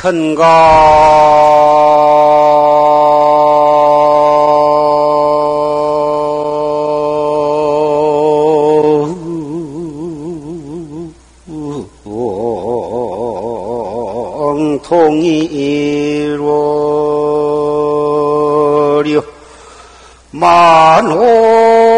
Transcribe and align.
천강 0.00 0.38
통이로려 14.88 16.42
만호 20.30 21.97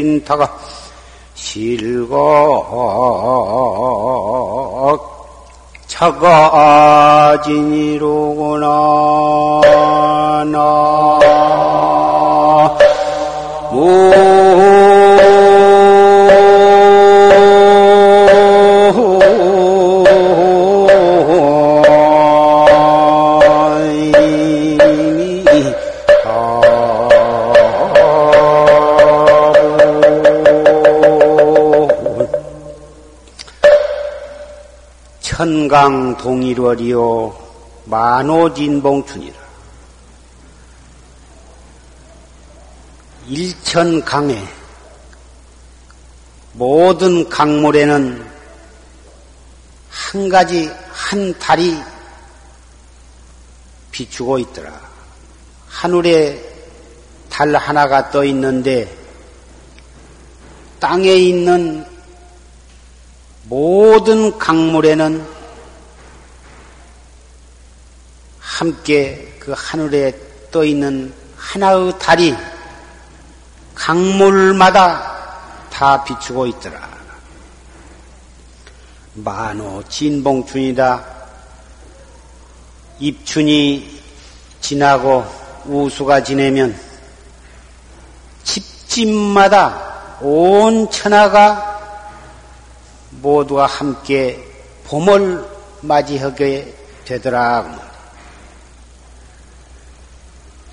주홍진타가 0.00 0.58
실각 1.34 2.16
차가진이로구나. 5.86 6.40
나 10.52 11.19
천강 35.70 36.16
동일월이요 36.16 37.38
만호진봉춘이라 37.84 39.36
일천강에 43.28 44.44
모든 46.54 47.28
강물에는 47.28 48.26
한 49.88 50.28
가지 50.28 50.68
한 50.90 51.38
달이 51.38 51.80
비추고 53.92 54.40
있더라. 54.40 54.72
하늘에 55.68 56.36
달 57.28 57.54
하나가 57.54 58.10
떠 58.10 58.24
있는데 58.24 58.92
땅에 60.80 61.14
있는 61.14 61.86
모든 63.44 64.36
강물에는 64.36 65.39
함께 68.60 69.36
그 69.38 69.54
하늘에 69.56 70.12
떠 70.50 70.62
있는 70.66 71.14
하나의 71.34 71.98
달이 71.98 72.36
강물마다 73.74 75.70
다 75.70 76.04
비추고 76.04 76.46
있더라. 76.48 76.90
만호 79.14 79.82
진봉춘이다. 79.88 81.02
입춘이 82.98 84.02
지나고 84.60 85.24
우수가 85.64 86.22
지내면 86.22 86.78
집집마다 88.44 90.18
온 90.20 90.90
천하가 90.90 91.80
모두가 93.22 93.64
함께 93.64 94.46
봄을 94.84 95.48
맞이하게 95.80 96.74
되더라. 97.06 97.88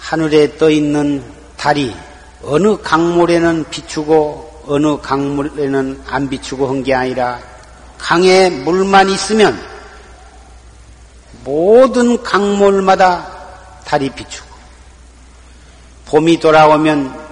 하늘에 0.07 0.55
떠 0.57 0.69
있는 0.69 1.21
달이 1.57 1.93
어느 2.41 2.77
강물에는 2.81 3.65
비추고 3.69 4.63
어느 4.65 4.97
강물에는 5.01 6.01
안 6.07 6.29
비추고 6.29 6.65
한 6.69 6.81
게 6.81 6.93
아니라 6.93 7.41
강에 7.97 8.49
물만 8.49 9.09
있으면 9.09 9.59
모든 11.43 12.23
강물마다 12.23 13.27
달이 13.83 14.11
비추고 14.11 14.47
봄이 16.05 16.39
돌아오면 16.39 17.27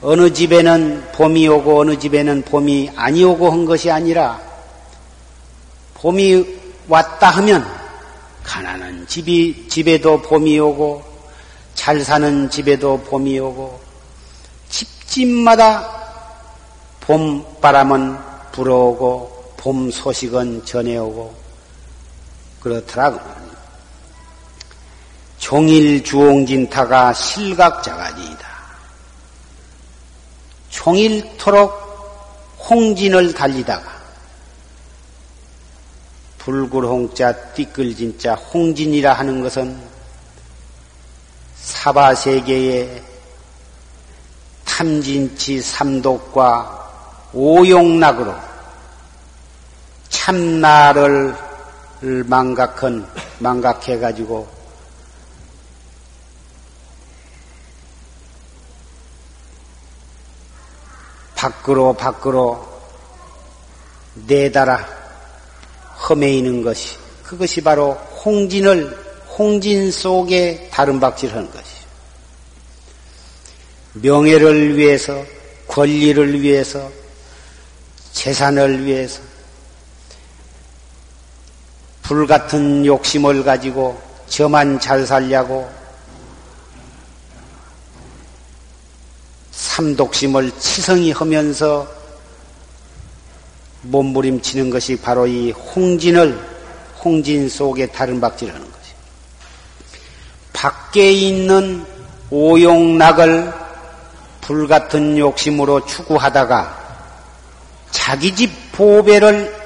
어느 0.00 0.32
집에는 0.32 1.10
봄이 1.12 1.46
오고 1.46 1.82
어느 1.82 1.96
집에는 1.96 2.42
봄이 2.42 2.90
아니 2.96 3.22
오고 3.22 3.48
한 3.48 3.64
것이 3.64 3.92
아니라 3.92 4.40
봄이 5.94 6.46
왔다 6.88 7.30
하면 7.30 7.64
가난한 8.42 9.06
집이 9.06 9.68
집에도 9.68 10.20
봄이 10.20 10.58
오고 10.58 11.11
잘 11.74 12.04
사는 12.04 12.48
집에도 12.50 12.98
봄이 13.02 13.38
오고 13.38 13.80
집집마다 14.68 15.88
봄 17.00 17.44
바람은 17.60 18.18
불어오고 18.52 19.54
봄 19.56 19.90
소식은 19.90 20.64
전해오고 20.64 21.34
그렇더라고. 22.60 23.20
종일 25.38 26.04
주홍진타가 26.04 27.12
실각자가니이다. 27.12 28.52
종일토록 30.70 31.72
홍진을 32.70 33.34
달리다가 33.34 33.92
불굴홍자 36.38 37.52
띠끌진자 37.52 38.34
홍진이라 38.34 39.12
하는 39.12 39.42
것은 39.42 39.91
사바 41.82 42.14
세계의 42.14 43.02
탐진치 44.64 45.60
삼독과 45.60 47.30
오용락으로 47.32 48.32
참나를 50.08 51.34
망각한 52.26 53.04
망각해 53.40 53.98
가지고 53.98 54.46
밖으로 61.34 61.94
밖으로 61.94 62.64
내달아 64.26 64.86
험해있는 66.08 66.62
것이 66.62 66.96
그것이 67.24 67.60
바로 67.60 67.94
홍진을 68.24 69.02
홍진 69.36 69.90
속에 69.90 70.68
다른 70.70 71.00
박질하는 71.00 71.50
것이죠. 71.50 71.71
명예를 73.94 74.76
위해서 74.76 75.24
권리를 75.68 76.40
위해서 76.40 76.90
재산을 78.12 78.84
위해서 78.84 79.20
불같은 82.02 82.84
욕심을 82.84 83.44
가지고 83.44 84.00
저만 84.28 84.80
잘 84.80 85.06
살려고 85.06 85.68
삼독심을 89.50 90.52
치성이 90.58 91.12
하면서 91.12 91.88
몸부림치는 93.82 94.70
것이 94.70 94.96
바로 94.96 95.26
이 95.26 95.50
홍진을 95.50 96.38
홍진 97.02 97.48
속에 97.48 97.86
다른 97.86 98.20
박질하는 98.20 98.60
것이. 98.60 98.92
밖에 100.52 101.10
있는 101.10 101.84
오용락을 102.30 103.61
불같은 104.42 105.16
욕심으로 105.16 105.86
추구하다가 105.86 106.82
자기 107.90 108.34
집 108.34 108.50
보배를 108.72 109.62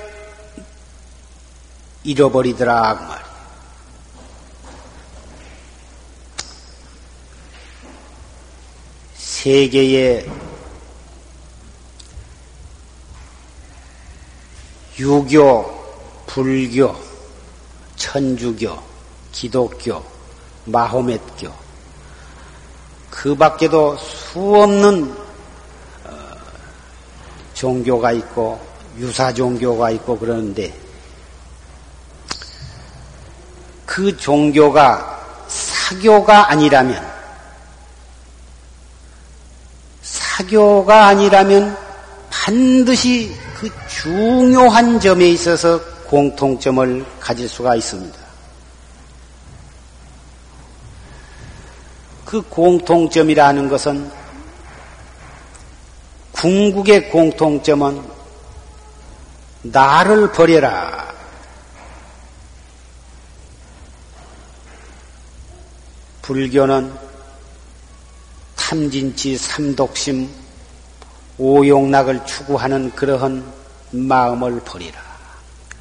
잃어버리더라 2.05 2.95
그 2.95 3.03
말이야. 3.03 3.27
세계의 9.15 10.31
유교, 14.99 15.87
불교, 16.27 16.97
천주교, 17.97 18.83
기독교, 19.33 20.05
마호멧교, 20.65 21.53
그 23.11 23.35
밖에도 23.35 23.97
수 24.37 24.55
없는 24.55 25.17
어, 26.05 26.11
종교가 27.55 28.13
있고 28.13 28.61
유사 28.99 29.33
종교가 29.33 29.91
있고 29.93 30.19
그러는데 30.19 30.79
그 33.87 34.15
종교가 34.15 35.47
사교가 35.49 36.51
아니라면 36.51 37.03
사교가 40.03 41.07
아니라면 41.07 41.75
반드시 42.29 43.35
그 43.59 43.71
중요한 43.89 45.01
점에 45.01 45.29
있어서 45.29 45.81
공통점을 46.05 47.07
가질 47.21 47.49
수가 47.49 47.75
있습니다. 47.75 48.19
그 52.27 52.43
공통점이라는 52.43 53.71
것은 53.71 54.26
궁극의 56.37 57.11
공통점은 57.11 58.03
나를 59.63 60.31
버려라. 60.33 61.07
불교는 66.21 66.93
탐진치 68.57 69.39
삼독심 69.39 70.29
오용락을 71.39 72.25
추구하는 72.27 72.91
그러한 72.95 73.45
마음을 73.93 74.61
버리라. 74.61 75.01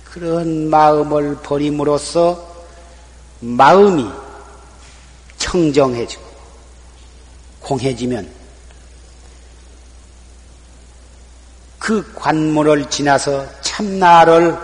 그런 0.06 0.70
마음을 0.70 1.36
버림으로써 1.42 2.56
마음이 3.42 4.08
청정해지고 5.38 6.24
공해지면 7.60 8.35
그 11.86 12.04
관문을 12.16 12.90
지나서 12.90 13.46
참나를 13.62 14.58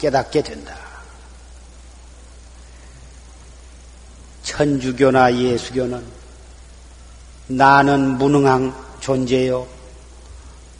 깨닫게 0.00 0.42
된다. 0.42 0.74
천주교나 4.42 5.32
예수교는 5.32 6.04
나는 7.46 8.18
무능한 8.18 8.74
존재요. 8.98 9.64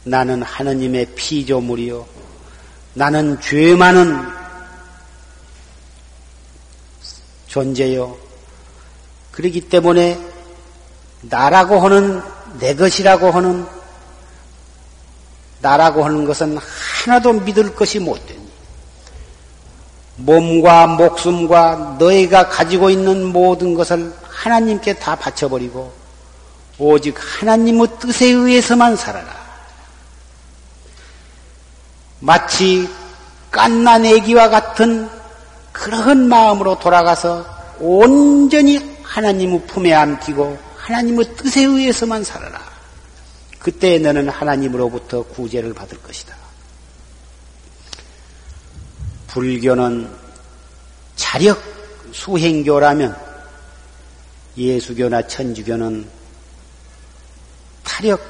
나는 0.03 0.43
하느님의 0.43 1.05
피조물이요. 1.15 2.05
나는 2.93 3.39
죄 3.39 3.73
많은 3.73 4.27
존재요. 7.47 8.17
그렇기 9.31 9.69
때문에 9.69 10.19
나라고 11.21 11.79
하는 11.79 12.21
내 12.59 12.75
것이라고 12.75 13.31
하는 13.31 13.80
나라고 15.61 16.03
하는 16.03 16.25
것은 16.25 16.57
하나도 16.57 17.33
믿을 17.33 17.75
것이 17.75 17.99
못 17.99 18.25
되니 18.25 18.41
몸과 20.17 20.87
목숨과 20.87 21.95
너희가 21.99 22.49
가지고 22.49 22.89
있는 22.89 23.25
모든 23.25 23.73
것을 23.73 24.13
하나님께 24.23 24.95
다 24.95 25.15
바쳐버리고 25.15 25.93
오직 26.77 27.15
하나님의 27.17 27.87
뜻에 27.99 28.27
의해서만 28.27 28.95
살아라. 28.95 29.41
마치 32.19 32.89
깐난 33.49 34.05
애기와 34.05 34.49
같은 34.49 35.09
그러한 35.71 36.29
마음으로 36.29 36.79
돌아가서 36.79 37.45
온전히 37.79 38.79
하나님의 39.03 39.65
품에 39.67 39.93
안기고 39.93 40.57
하나님의 40.77 41.35
뜻에 41.35 41.63
의해서만 41.63 42.23
살아라. 42.23 42.70
그때 43.61 43.99
너는 43.99 44.29
하나님으로부터 44.29 45.23
구제를 45.23 45.73
받을 45.73 46.01
것이다. 46.01 46.35
불교는 49.27 50.09
자력 51.15 51.61
수행교라면 52.11 53.15
예수교나 54.57 55.27
천주교는 55.27 56.07
타력 57.83 58.21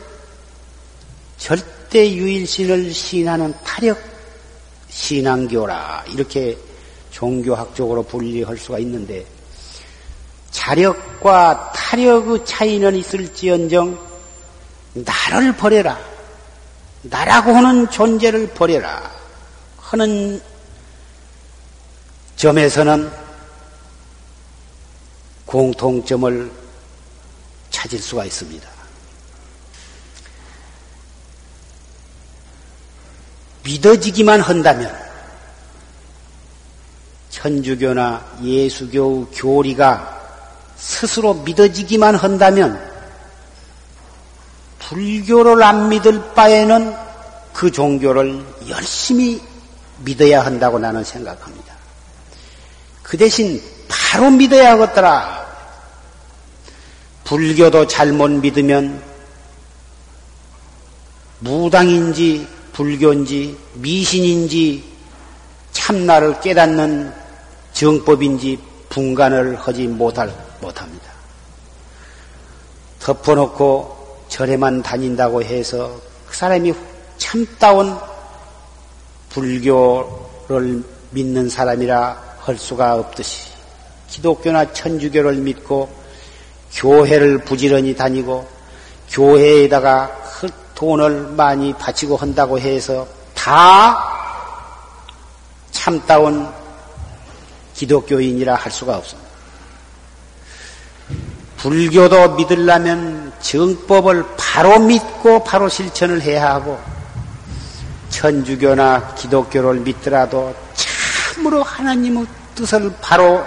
절대 1.38 2.14
유일신을 2.14 2.94
시인하는 2.94 3.54
타력 3.64 3.98
신앙교라 4.90 6.06
이렇게 6.10 6.58
종교학적으로 7.10 8.04
분리할 8.04 8.58
수가 8.58 8.80
있는데 8.80 9.26
자력과 10.52 11.72
타력의 11.74 12.46
차이는 12.46 12.96
있을지언정 12.96 14.11
나를 14.94 15.56
버려라. 15.56 16.00
나라고 17.04 17.52
하는 17.52 17.90
존재를 17.90 18.48
버려라. 18.54 19.12
하는 19.78 20.42
점에서는 22.36 23.12
공통점을 25.46 26.52
찾을 27.70 28.00
수가 28.00 28.26
있습니다. 28.26 28.70
믿어지기만 33.64 34.42
한다면 34.42 35.12
천주교나 37.30 38.38
예수교 38.42 39.28
교리가 39.28 40.20
스스로 40.76 41.34
믿어지기만 41.36 42.16
한다면 42.16 42.91
불교를 44.92 45.64
안 45.64 45.88
믿을 45.88 46.34
바에는 46.34 46.94
그 47.54 47.72
종교를 47.72 48.44
열심히 48.68 49.42
믿어야 50.00 50.46
한다고 50.46 50.80
나는 50.80 51.02
생각합니다. 51.02 51.74
그 53.02 53.18
대신 53.18 53.62
바로 53.88 54.30
믿어야 54.30 54.74
하겠더라. 54.74 55.48
불교도 57.24 57.88
잘못 57.88 58.32
믿으면 58.32 59.02
무당인지 61.40 62.46
불교인지 62.74 63.58
미신인지 63.76 64.84
참나를 65.72 66.42
깨닫는 66.42 67.14
정법인지 67.72 68.60
분간을 68.90 69.56
하지 69.56 69.88
못할, 69.88 70.34
못합니다. 70.60 71.06
덮어놓고 73.00 74.01
절에만 74.32 74.82
다닌다고 74.82 75.44
해서 75.44 76.00
그 76.26 76.36
사람이 76.36 76.74
참다운 77.18 77.98
불교를 79.30 80.84
믿는 81.12 81.50
사람이라 81.50 82.38
할 82.40 82.58
수가 82.58 82.96
없듯이 82.96 83.52
기독교나 84.08 84.72
천주교를 84.72 85.36
믿고 85.36 85.90
교회를 86.72 87.40
부지런히 87.40 87.94
다니고 87.94 88.48
교회에다가 89.10 90.10
돈을 90.76 91.34
많이 91.34 91.74
바치고 91.74 92.16
한다고 92.16 92.58
해서 92.58 93.06
다 93.36 94.02
참다운 95.72 96.48
기독교인이라 97.74 98.56
할 98.56 98.72
수가 98.72 98.98
없습니다. 98.98 99.31
불교도 101.62 102.38
믿으려면 102.38 103.32
정법을 103.40 104.26
바로 104.36 104.80
믿고 104.80 105.44
바로 105.44 105.70
실천을 105.70 106.20
해야 106.24 106.56
하고 106.56 106.80
천주교나 108.10 109.14
기독교를 109.14 109.82
믿더라도 109.82 110.56
참으로 110.74 111.62
하나님의 111.62 112.26
뜻을 112.56 112.92
바로 113.00 113.46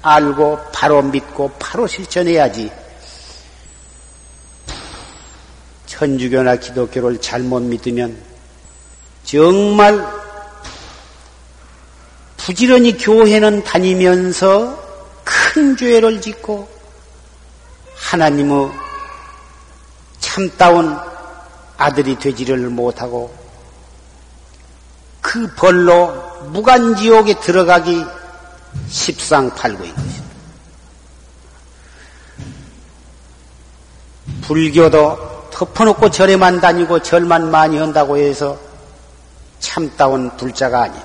알고 0.00 0.60
바로 0.72 1.02
믿고 1.02 1.50
바로 1.58 1.88
실천해야지. 1.88 2.70
천주교나 5.86 6.54
기독교를 6.54 7.20
잘못 7.20 7.60
믿으면 7.62 8.16
정말 9.24 10.06
부지런히 12.36 12.96
교회는 12.96 13.64
다니면서 13.64 14.86
큰 15.24 15.76
죄를 15.76 16.20
짓고 16.20 16.77
하나님의 18.08 18.70
참다운 20.18 20.96
아들이 21.76 22.18
되지를 22.18 22.70
못하고 22.70 23.34
그 25.20 25.46
벌로 25.54 26.06
무간지옥에 26.52 27.34
들어가기 27.40 28.02
십상팔구인 28.88 29.94
것입니다. 29.94 30.28
불교도 34.40 35.50
덮어놓고 35.50 36.10
절에만 36.10 36.62
다니고 36.62 37.00
절만 37.00 37.50
많이 37.50 37.76
한다고 37.76 38.16
해서 38.16 38.58
참다운 39.60 40.34
불자가 40.38 40.84
아니라 40.84 41.04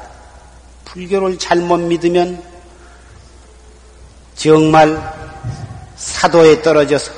불교를 0.85 1.37
잘못 1.37 1.81
믿으면 1.81 2.41
정말 4.35 5.22
사도에 6.03 6.61
떨어져서 6.61 7.13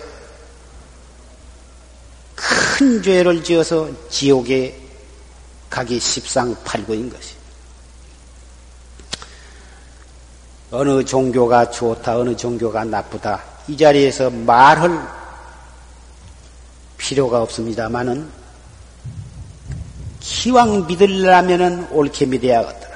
큰 2.35 3.01
죄를 3.01 3.43
지어서 3.43 3.89
지옥에 4.09 4.79
가기 5.69 5.99
십상팔구인 5.99 7.09
것이. 7.09 7.33
어느 10.69 11.03
종교가 11.03 11.71
좋다, 11.71 12.19
어느 12.19 12.35
종교가 12.35 12.83
나쁘다. 12.83 13.43
이 13.67 13.75
자리에서 13.75 14.29
말할 14.29 15.07
필요가 16.97 17.41
없습니다만은 17.41 18.29
기왕 20.19 20.85
믿으려면은 20.85 21.87
옳게 21.91 22.27
믿어야겠더라. 22.27 22.95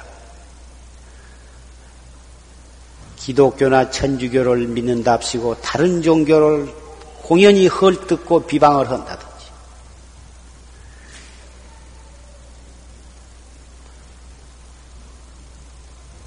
기독교나 3.20 3.90
천주교를 3.90 4.66
믿는답시고 4.68 5.60
다른 5.60 6.00
종교를 6.02 6.74
공연히 7.22 7.66
헐뜯고 7.68 8.46
비방을 8.46 8.90
한다든지. 8.90 9.30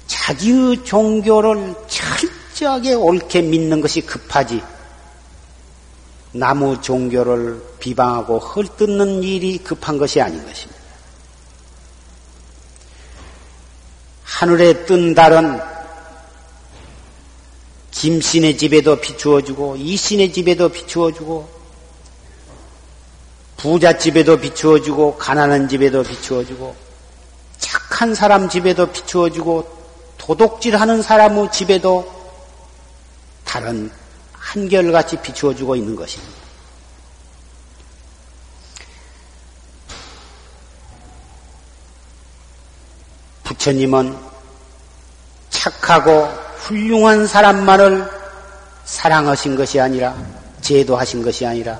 자기의 0.06 0.84
종교를 0.84 1.74
철저하게 1.88 2.94
옳게 2.94 3.42
믿는 3.42 3.80
것이 3.80 4.00
급하지. 4.00 4.62
나무 6.32 6.80
종교를 6.80 7.62
비방하고 7.80 8.38
헐뜯는 8.38 9.22
일이 9.24 9.58
급한 9.58 9.98
것이 9.98 10.20
아닌 10.20 10.44
것입니다. 10.46 10.82
하늘에 14.22 14.84
뜬 14.86 15.14
달은 15.14 15.73
김신의 17.94 18.58
집에도 18.58 19.00
비추어주고 19.00 19.76
이신의 19.76 20.32
집에도 20.32 20.68
비추어주고 20.68 21.48
부자 23.56 23.96
집에도 23.96 24.36
비추어주고 24.36 25.16
가난한 25.16 25.68
집에도 25.68 26.02
비추어주고 26.02 26.76
착한 27.58 28.14
사람 28.14 28.48
집에도 28.48 28.86
비추어주고 28.86 29.84
도둑질하는 30.18 31.02
사람의 31.02 31.50
집에도 31.52 32.12
다른 33.44 33.90
한결같이 34.32 35.16
비추어주고 35.22 35.76
있는 35.76 35.94
것입니다. 35.94 36.34
부처님은 43.44 44.18
착하고 45.50 46.43
훌륭한 46.64 47.26
사람만을 47.26 48.08
사랑하신 48.86 49.54
것이 49.54 49.78
아니라 49.78 50.16
제도하신 50.62 51.22
것이 51.22 51.44
아니라 51.44 51.78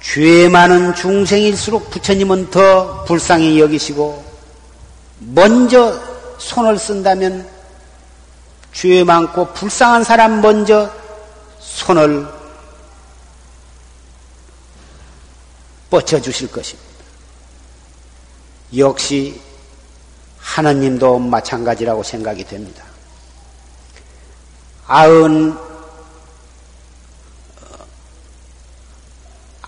죄 0.00 0.48
많은 0.48 0.94
중생일수록 0.94 1.90
부처님은 1.90 2.50
더 2.50 3.04
불쌍히 3.04 3.60
여기시고 3.60 4.24
먼저 5.18 6.00
손을 6.38 6.78
쓴다면 6.78 7.48
죄 8.72 9.04
많고 9.04 9.52
불쌍한 9.52 10.02
사람 10.02 10.40
먼저 10.40 10.92
손을 11.60 12.26
뻗쳐 15.88 16.20
주실 16.20 16.50
것입니다. 16.50 16.90
역시 18.76 19.40
하나님도 20.46 21.18
마찬가지라고 21.18 22.02
생각이 22.02 22.44
됩니다. 22.44 22.84
아흔 24.86 25.58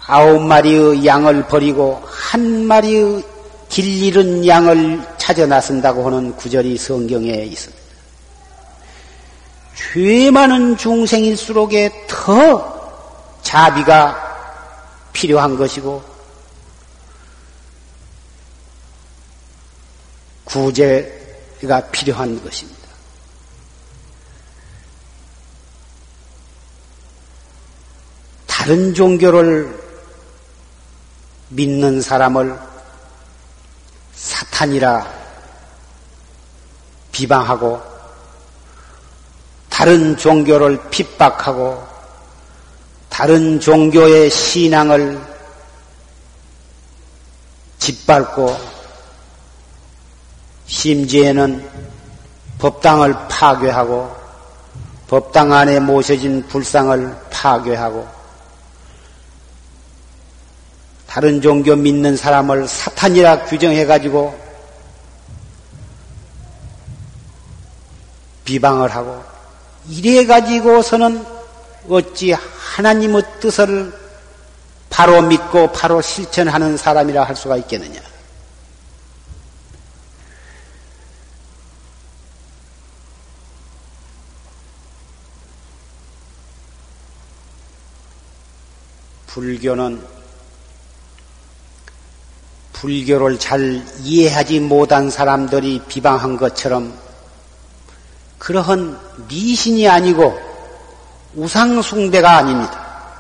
아홉 0.07 0.41
마리의 0.41 1.05
양을 1.05 1.47
버리고 1.49 2.03
한 2.07 2.65
마리의 2.65 3.23
길 3.69 4.03
잃은 4.05 4.47
양을 4.47 5.03
찾아 5.19 5.45
나선다고 5.45 6.07
하는 6.07 6.35
구절이 6.37 6.79
성경에 6.79 7.29
있습니다. 7.29 7.83
죄 9.75 10.31
많은 10.31 10.77
중생일수록에 10.77 12.07
더 12.09 12.79
자비가 13.43 14.17
필요한 15.13 15.59
것이고 15.59 16.03
구제가 20.49 21.81
필요한 21.93 22.43
것입니다. 22.43 22.79
다른 28.47 28.95
종교를 28.95 29.79
믿는 31.51 32.01
사람을 32.01 32.59
사탄이라 34.15 35.07
비방하고 37.13 37.81
다른 39.69 40.17
종교를 40.17 40.91
핍박하고 40.91 41.87
다른 43.09 43.61
종교의 43.61 44.31
신앙을 44.31 45.21
짓밟고 47.79 48.68
심지어는 50.69 51.67
법당을 52.59 53.15
파괴하고 53.29 54.17
법당 55.09 55.53
안에 55.53 55.81
모셔진 55.81 56.47
불상을 56.47 57.17
파괴하고 57.31 58.07
다른 61.07 61.41
종교 61.41 61.75
믿는 61.75 62.17
사람을 62.17 62.69
사탄이라 62.69 63.45
규정해가지고 63.47 64.49
비방을 68.45 68.95
하고 68.95 69.23
이래가지고서는 69.89 71.25
어찌 71.89 72.33
하나님의 72.33 73.23
뜻을 73.41 73.93
바로 74.91 75.23
믿고 75.23 75.73
바로 75.73 76.03
실천하는 76.03 76.77
사람이라 76.77 77.25
할 77.25 77.35
수가 77.37 77.57
있겠느냐. 77.57 78.01
불교는 89.39 90.05
불교를 92.73 93.39
잘 93.39 93.85
이해하지 94.01 94.59
못한 94.59 95.11
사람들이 95.11 95.81
비방한 95.87 96.37
것처럼 96.37 96.93
그러한 98.39 98.99
미신이 99.29 99.89
아니고 99.89 100.37
우상숭배가 101.37 102.39
아닙니다. 102.39 103.15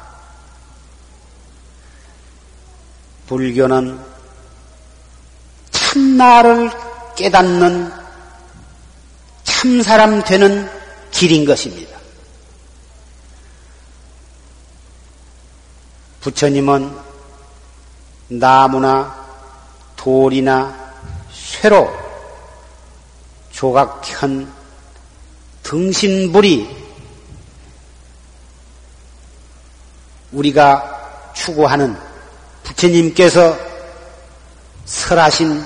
불교는 3.28 4.00
참나를 5.70 6.70
깨닫는 7.14 7.92
참사람 9.44 10.24
되는 10.24 10.68
길인 11.12 11.44
것입니다. 11.44 11.87
부처님은 16.20 16.96
나무나 18.28 19.26
돌이나 19.96 20.94
쇠로 21.32 21.92
조각한 23.50 24.52
등신불이 25.62 26.76
우리가 30.32 31.32
추구하는 31.34 31.96
부처님께서 32.62 33.56
설하신 34.84 35.64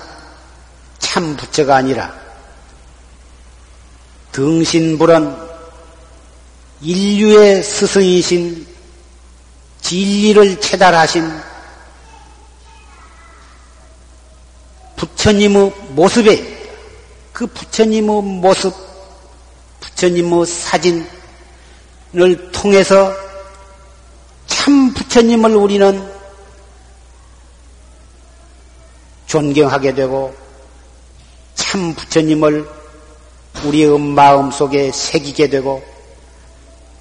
참 0.99 1.37
부처가 1.37 1.77
아니라 1.77 2.15
등신불은 4.33 5.37
인류의 6.81 7.63
스승이신 7.63 8.72
진리를 9.93 10.59
체달하신 10.59 11.31
부처님의 14.97 15.71
모습에 15.91 16.73
그 17.35 17.47
부처님의 17.47 18.23
모습, 18.23 18.75
부처님의 19.81 20.47
사진을 20.47 21.07
통해서 22.53 23.13
참 24.47 24.95
부처님을 24.95 25.55
우리는 25.55 26.11
존경하게 29.27 29.95
되고 29.95 30.35
참 31.55 31.95
부처님을 31.95 32.67
우리의 33.65 33.99
마음 33.99 34.51
속에 34.51 34.91
새기게 34.91 35.51
되고 35.51 35.85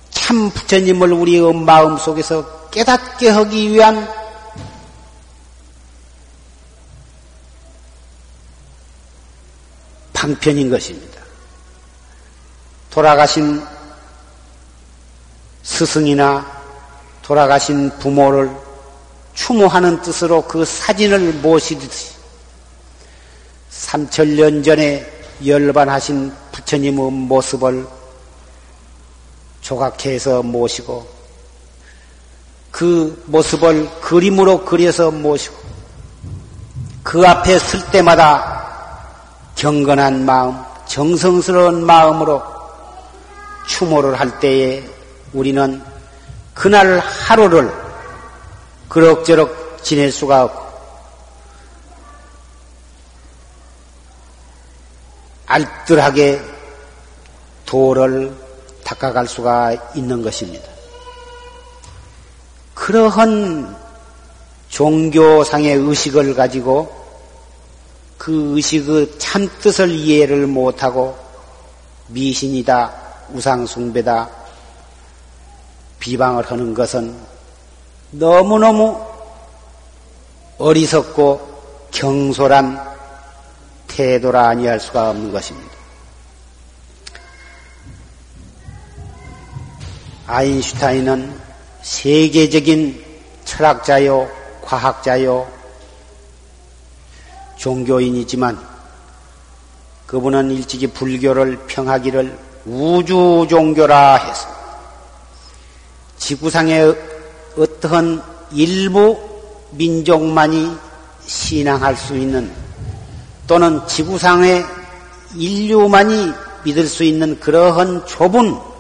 참 0.09 0.49
부처님을 0.49 1.13
우리의 1.13 1.53
마음 1.53 1.97
속에서 1.97 2.60
깨닫게 2.71 3.29
하기 3.29 3.73
위한 3.73 4.07
방편인 10.13 10.69
것입니다. 10.69 11.21
돌아가신 12.89 13.61
스승이나 15.63 16.61
돌아가신 17.21 17.89
부모를 17.99 18.51
추모하는 19.33 20.01
뜻으로 20.01 20.45
그 20.47 20.65
사진을 20.65 21.33
모시듯이 21.33 22.13
삼천년 23.69 24.63
전에 24.63 25.09
열반하신 25.45 26.33
부처님의 26.51 27.11
모습을 27.11 27.87
조각해서 29.61 30.43
모시고 30.43 31.20
그 32.71 33.21
모습을 33.27 33.89
그림으로 33.99 34.63
그려서 34.63 35.11
모시고 35.11 35.55
그 37.03 37.27
앞에 37.27 37.59
설 37.59 37.85
때마다 37.91 38.61
경건한 39.55 40.25
마음, 40.25 40.55
정성스러운 40.87 41.85
마음으로 41.85 42.41
추모를 43.67 44.19
할 44.19 44.39
때에 44.39 44.83
우리는 45.33 45.81
그날 46.53 46.99
하루를 46.99 47.71
그럭저럭 48.89 49.83
지낼 49.83 50.11
수가 50.11 50.43
없고 50.45 50.71
알뜰하게 55.45 56.41
도를 57.65 58.33
닦아갈 58.83 59.27
수가 59.27 59.91
있는 59.95 60.21
것입니다. 60.21 60.80
그러한 62.81 63.77
종교상의 64.69 65.75
의식을 65.75 66.33
가지고 66.33 66.91
그 68.17 68.55
의식의 68.55 69.19
참뜻을 69.19 69.91
이해를 69.91 70.47
못하고 70.47 71.15
미신이다, 72.07 72.91
우상숭배다, 73.33 74.29
비방을 75.99 76.49
하는 76.49 76.73
것은 76.73 77.15
너무너무 78.09 78.99
어리석고 80.57 81.89
경솔한 81.91 82.81
태도라 83.89 84.47
아니할 84.47 84.79
수가 84.79 85.11
없는 85.11 85.31
것입니다. 85.31 85.69
아인슈타인은 90.25 91.50
세계적인 91.81 93.03
철학자요, 93.45 94.29
과학자요, 94.61 95.47
종교인이지만 97.57 98.59
그분은 100.07 100.51
일찍이 100.51 100.87
불교를 100.87 101.57
평하기를 101.67 102.37
우주 102.65 103.47
종교라 103.49 104.15
해서 104.15 104.47
지구상의 106.17 106.95
어떠한 107.57 108.21
일부 108.51 109.17
민족만이 109.71 110.75
신앙할 111.25 111.95
수 111.95 112.15
있는 112.15 112.51
또는 113.47 113.85
지구상의 113.87 114.65
인류만이 115.35 116.33
믿을 116.63 116.87
수 116.87 117.03
있는 117.03 117.39
그러한 117.39 118.05
좁은 118.05 118.70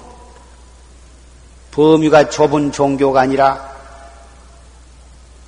범위가 1.71 2.29
좁은 2.29 2.71
종교가 2.71 3.21
아니라 3.21 3.71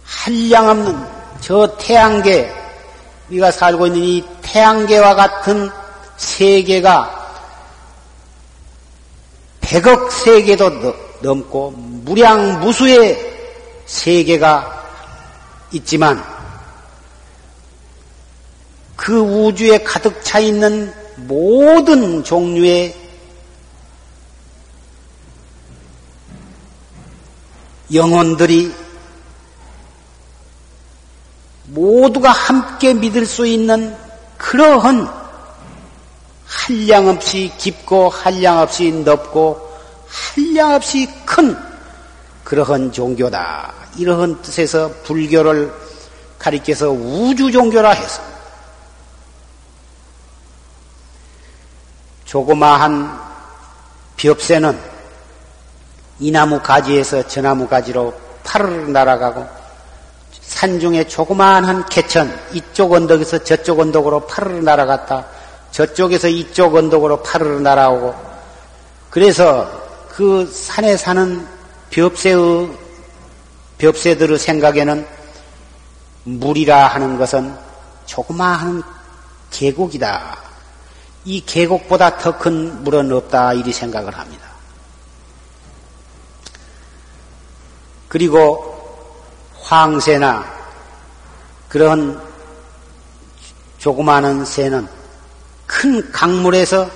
한량없는 0.04 1.08
저 1.42 1.68
태양계 1.78 2.52
우리가 3.30 3.52
살고 3.52 3.88
있는 3.88 4.02
이 4.02 4.26
태양계와 4.42 5.16
같은 5.16 5.70
세계가 6.18 7.22
백억 9.62 10.12
세계도 10.12 10.96
넘고 11.22 11.72
무량 11.72 12.60
무수의 12.60 13.18
세계가 13.86 14.84
있지만 15.72 16.24
그 18.96 19.20
우주에 19.20 19.80
가득 19.80 20.24
차 20.24 20.40
있는 20.40 20.94
모든 21.16 22.24
종류의 22.24 23.03
영혼들이 27.94 28.74
모두가 31.66 32.32
함께 32.32 32.94
믿을 32.94 33.26
수 33.26 33.46
있는 33.46 33.96
그러한 34.38 35.08
한량 36.46 37.08
없이 37.08 37.52
깊고 37.58 38.10
한량 38.10 38.60
없이 38.60 38.92
넓고 38.92 39.74
한량 40.36 40.74
없이 40.74 41.10
큰 41.26 41.58
그러한 42.44 42.92
종교다. 42.92 43.74
이러한 43.98 44.42
뜻에서 44.42 44.92
불교를 45.04 45.74
가리켜서 46.38 46.90
우주 46.90 47.52
종교라 47.52 47.92
해서 47.92 48.22
조그마한 52.26 53.20
벽새는 54.18 54.93
이 56.20 56.32
나무 56.32 56.60
가지에서 56.62 57.28
저 57.28 57.42
나무 57.42 57.68
가지로 57.68 58.14
파르르 58.44 58.90
날아가고 58.90 59.48
산중에 60.42 61.06
조그마한 61.06 61.86
개천, 61.88 62.38
이쪽 62.54 62.94
언덕에서 62.94 63.44
저쪽 63.44 63.80
언덕으로 63.80 64.28
파르르 64.28 64.60
날아갔다. 64.60 65.26
저쪽에서 65.72 66.28
이쪽 66.28 66.76
언덕으로 66.76 67.24
파르르 67.24 67.60
날아오고. 67.60 68.14
그래서 69.10 69.70
그 70.10 70.46
산에 70.54 70.96
사는 70.96 71.46
벽새의, 71.90 72.70
벽새들의 73.78 74.38
생각에는 74.38 75.08
물이라 76.26 76.88
하는 76.88 77.18
것은 77.18 77.56
조그마한 78.06 78.84
계곡이다. 79.50 80.38
이 81.26 81.44
계곡보다 81.46 82.18
더 82.18 82.38
큰 82.38 82.84
물은 82.84 83.12
없다. 83.12 83.54
이리 83.54 83.72
생각을 83.72 84.18
합니다. 84.18 84.53
그리고 88.14 88.64
황새나 89.62 90.46
그런 91.68 92.22
조그마한 93.80 94.46
새는 94.46 94.88
큰 95.66 96.12
강물에서 96.12 96.88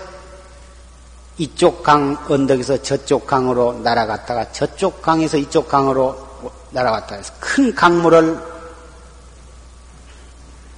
이쪽 1.39 1.82
강 1.82 2.23
언덕에서 2.30 2.84
저쪽 2.84 3.25
강으로 3.25 3.73
날아갔다가 3.80 4.51
저쪽 4.51 5.01
강에서 5.01 5.38
이쪽 5.38 5.67
강으로 5.67 6.51
날아갔다 6.69 7.15
해서 7.15 7.34
큰 7.39 7.73
강물을 7.73 8.39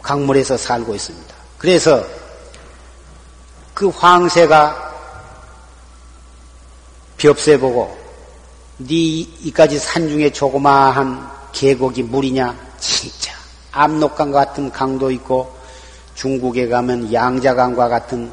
강물에서 0.01 0.55
살고 0.55 0.95
있습니다. 0.95 1.35
그래서 1.57 2.01
그 3.73 3.89
황새가 3.89 4.95
벽새 7.17 7.59
보고 7.59 7.98
네 8.79 9.27
이까지 9.43 9.77
산 9.77 10.07
중에 10.07 10.31
조그마한 10.31 11.29
계곡이 11.51 12.03
물이냐? 12.03 12.55
진짜 12.79 13.33
압록강 13.73 14.31
같은 14.31 14.71
강도 14.71 15.11
있고 15.11 15.53
중국에 16.15 16.69
가면 16.69 17.11
양자강과 17.11 17.89
같은 17.89 18.31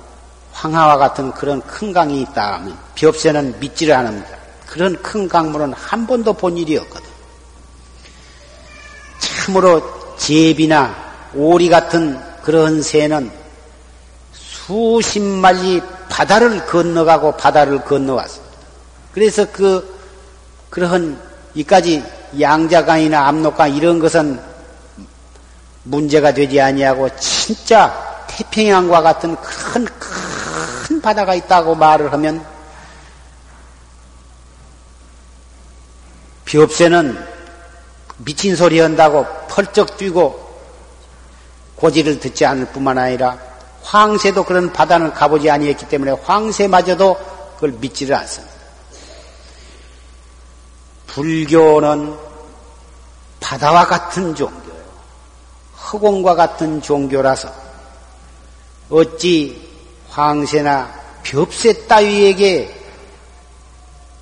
황하와 0.52 0.98
같은 0.98 1.32
그런 1.32 1.61
큰 1.62 1.92
강이 1.92 2.22
있다 2.22 2.54
하면 2.54 2.78
벽새는 2.94 3.59
믿지를 3.59 3.94
않습니다. 3.96 4.37
그런 4.66 4.94
큰 5.02 5.28
강물은 5.28 5.72
한 5.72 6.06
번도 6.06 6.32
본 6.35 6.56
일이 6.56 6.76
없거든. 6.76 7.09
참으로 9.18 10.16
제비나 10.16 10.94
오리 11.35 11.68
같은 11.68 12.20
그런 12.42 12.82
새는 12.82 13.30
수십 14.32 15.20
마리 15.20 15.82
바다를 16.09 16.64
건너가고 16.66 17.37
바다를 17.37 17.85
건너왔습니다. 17.85 18.56
그래서 19.12 19.44
그, 19.50 19.95
그러한 20.77 21.19
이까지 21.55 22.05
양자강이나 22.39 23.29
압록강 23.29 23.75
이런 23.75 23.99
것은 23.99 24.39
문제가 25.85 26.35
되지 26.35 26.61
아니하고 26.61 27.09
진짜 27.17 28.27
태평양과 28.27 29.01
같은 29.01 29.37
큰, 29.37 29.87
큰 29.87 31.01
바다가 31.01 31.35
있다고 31.35 31.77
말을 31.77 32.12
하면 32.12 32.45
비업새는 36.45 37.25
미친 38.19 38.55
소리 38.55 38.79
한다고 38.79 39.25
펄쩍 39.49 39.97
뛰고 39.97 40.61
고지를 41.77 42.21
듣지 42.21 42.45
않을 42.45 42.67
뿐만 42.67 42.99
아니라 42.99 43.39
황새도 43.81 44.45
그런 44.45 44.71
바다는 44.75 45.15
가보지 45.15 45.51
아니했기 45.51 45.89
때문에 45.89 46.11
황새마저도 46.23 47.17
그걸 47.55 47.71
믿지를 47.73 48.15
않습니다. 48.17 48.56
불교는 51.16 52.14
바다와 53.40 53.87
같은 53.87 54.35
종교예요. 54.35 54.85
허공과 55.74 56.35
같은 56.35 56.83
종교라서 56.83 57.50
어찌 58.90 59.66
황새나 60.11 60.92
벽새 61.22 61.87
따위에게 61.87 62.70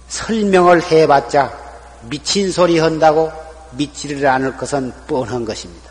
설명을 0.07 0.88
해봤자 0.88 1.52
미친 2.02 2.52
소리 2.52 2.78
한다고 2.78 3.33
믿지를 3.72 4.24
않을 4.24 4.57
것은 4.57 4.92
뻔한 5.09 5.44
것입니다. 5.44 5.90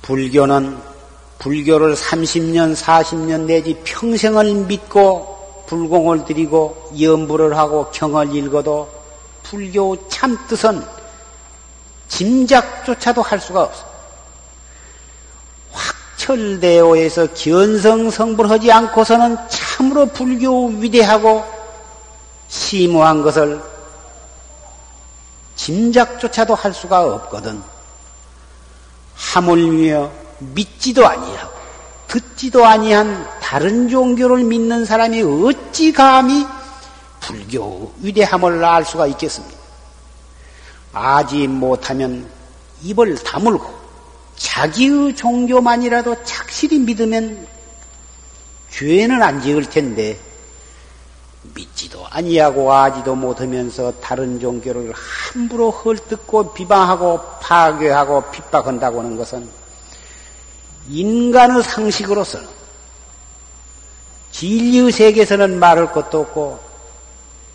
불교는 0.00 0.78
불교를 1.40 1.94
30년, 1.94 2.74
40년 2.74 3.42
내지 3.42 3.74
평생을 3.84 4.54
믿고 4.64 5.29
불공을 5.70 6.24
드리고 6.24 6.90
염불을 7.00 7.56
하고 7.56 7.88
경을 7.92 8.34
읽어도 8.34 8.90
불교 9.44 10.08
참 10.08 10.36
뜻은 10.48 10.84
짐작조차도 12.08 13.22
할 13.22 13.40
수가 13.40 13.62
없어. 13.62 13.84
확철대오에서 15.70 17.28
견성성불하지 17.34 18.72
않고서는 18.72 19.36
참으로 19.48 20.06
불교 20.06 20.66
위대하고 20.66 21.44
심오한 22.48 23.22
것을 23.22 23.62
짐작조차도 25.54 26.56
할 26.56 26.74
수가 26.74 27.04
없거든. 27.14 27.62
하물며 29.14 30.10
믿지도 30.40 31.06
아니하고 31.06 31.49
듣지도 32.10 32.66
아니한 32.66 33.24
다른 33.40 33.88
종교를 33.88 34.42
믿는 34.42 34.84
사람이 34.84 35.22
어찌 35.22 35.92
감히 35.92 36.44
불교 37.20 37.92
위대함을 38.00 38.64
알 38.64 38.84
수가 38.84 39.06
있겠습니까? 39.06 39.56
아지 40.92 41.46
못하면 41.46 42.28
입을 42.82 43.14
다물고 43.22 43.64
자기의 44.36 45.14
종교만이라도 45.14 46.24
착실히 46.24 46.80
믿으면 46.80 47.46
죄는 48.70 49.22
안 49.22 49.40
지을 49.40 49.66
텐데 49.66 50.18
믿지도 51.54 52.04
아니하고 52.08 52.72
아지도 52.72 53.14
못하면서 53.14 53.92
다른 54.00 54.40
종교를 54.40 54.92
함부로 54.94 55.70
헐뜯고 55.70 56.54
비방하고 56.54 57.20
파괴하고 57.40 58.30
핍박한다고 58.32 58.98
하는 59.00 59.16
것은 59.16 59.59
인간의 60.90 61.62
상식으로서는 61.62 62.48
진리의 64.32 64.92
세계에서는 64.92 65.58
말할 65.58 65.92
것도 65.92 66.20
없고 66.20 66.60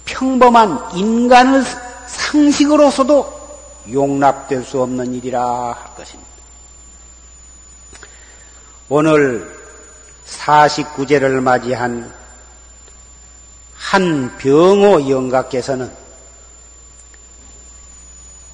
평범한 0.06 0.95
인간의 0.95 1.63
상식으로서도 2.08 3.36
용납될 3.91 4.63
수 4.63 4.82
없는 4.82 5.13
일이라 5.13 5.41
할 5.41 5.95
것입니다. 5.95 6.30
오늘 8.88 9.56
49제를 10.28 11.41
맞이한 11.41 12.13
한 13.76 14.38
병호 14.38 15.10
영가께서는 15.10 15.91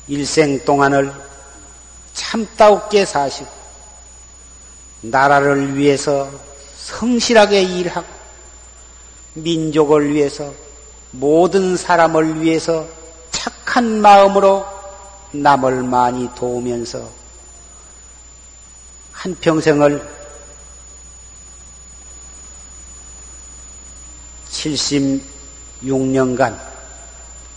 일생 0.07 0.63
동안을 0.65 1.13
참다웃게 2.13 3.05
사시고 3.05 3.60
나라를 5.01 5.75
위해서 5.75 6.31
성실하게 6.77 7.63
일하고 7.63 8.07
민족을 9.33 10.13
위해서 10.13 10.53
모든 11.11 11.75
사람을 11.75 12.41
위해서 12.41 12.87
착한 13.31 14.01
마음으로 14.01 14.65
남을 15.31 15.83
많이 15.83 16.29
도우면서 16.35 17.09
한 19.11 19.35
평생을 19.35 20.07
76년간 24.49 26.59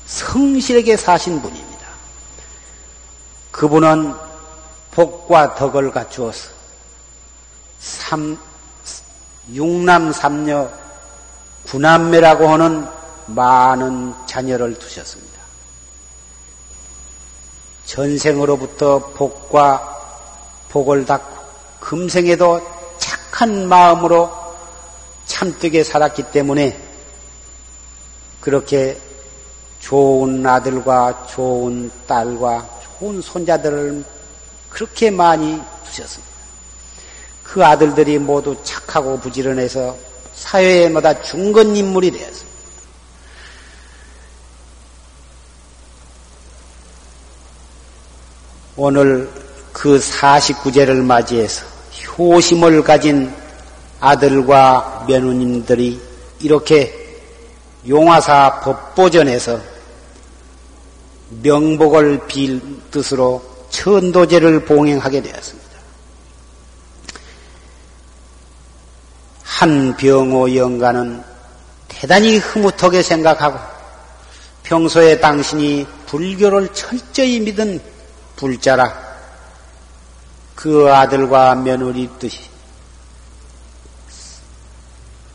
성실하게 0.06 0.96
사신 0.96 1.42
분입니다. 1.42 1.74
그분은 3.50 4.14
복과 4.92 5.56
덕을 5.56 5.90
갖추어서 5.90 6.53
삼, 7.78 8.38
육남 9.52 10.12
삼녀 10.12 10.70
구남매라고 11.66 12.48
하는 12.48 12.86
많은 13.26 14.14
자녀를 14.26 14.78
두셨습니다. 14.78 15.34
전생으로부터 17.84 18.98
복과 19.14 19.90
복을 20.70 21.06
닦고 21.06 21.44
금생에도 21.80 22.60
착한 22.98 23.68
마음으로 23.68 24.30
참되게 25.26 25.84
살았기 25.84 26.30
때문에 26.32 26.80
그렇게 28.40 29.00
좋은 29.80 30.46
아들과 30.46 31.26
좋은 31.26 31.90
딸과 32.06 32.68
좋은 32.98 33.20
손자들을 33.20 34.04
그렇게 34.70 35.10
많이 35.10 35.62
두셨습니다. 35.84 36.33
그 37.54 37.64
아들들이 37.64 38.18
모두 38.18 38.56
착하고 38.64 39.20
부지런해서 39.20 39.96
사회에마다 40.34 41.22
중건 41.22 41.76
인물이 41.76 42.10
되었습니다. 42.10 42.58
오늘 48.76 49.30
그 49.72 50.00
49제를 50.00 50.96
맞이해서 51.04 51.64
효심을 52.18 52.82
가진 52.82 53.32
아들과 54.00 55.04
며느님들이 55.06 56.00
이렇게 56.40 57.20
용화사 57.88 58.62
법보전에서 58.64 59.60
명복을 61.40 62.26
빌 62.26 62.60
뜻으로 62.90 63.44
천도제를 63.70 64.64
봉행하게 64.64 65.22
되었습니다. 65.22 65.63
한 69.54 69.96
병호 69.96 70.56
영가는 70.56 71.22
대단히 71.86 72.38
흐뭇하게 72.38 73.04
생각하고 73.04 73.56
평소에 74.64 75.20
당신이 75.20 75.86
불교를 76.06 76.74
철저히 76.74 77.38
믿은 77.38 77.80
불자라 78.34 78.92
그 80.56 80.92
아들과 80.92 81.54
며느리 81.54 82.10
뜻이 82.18 82.40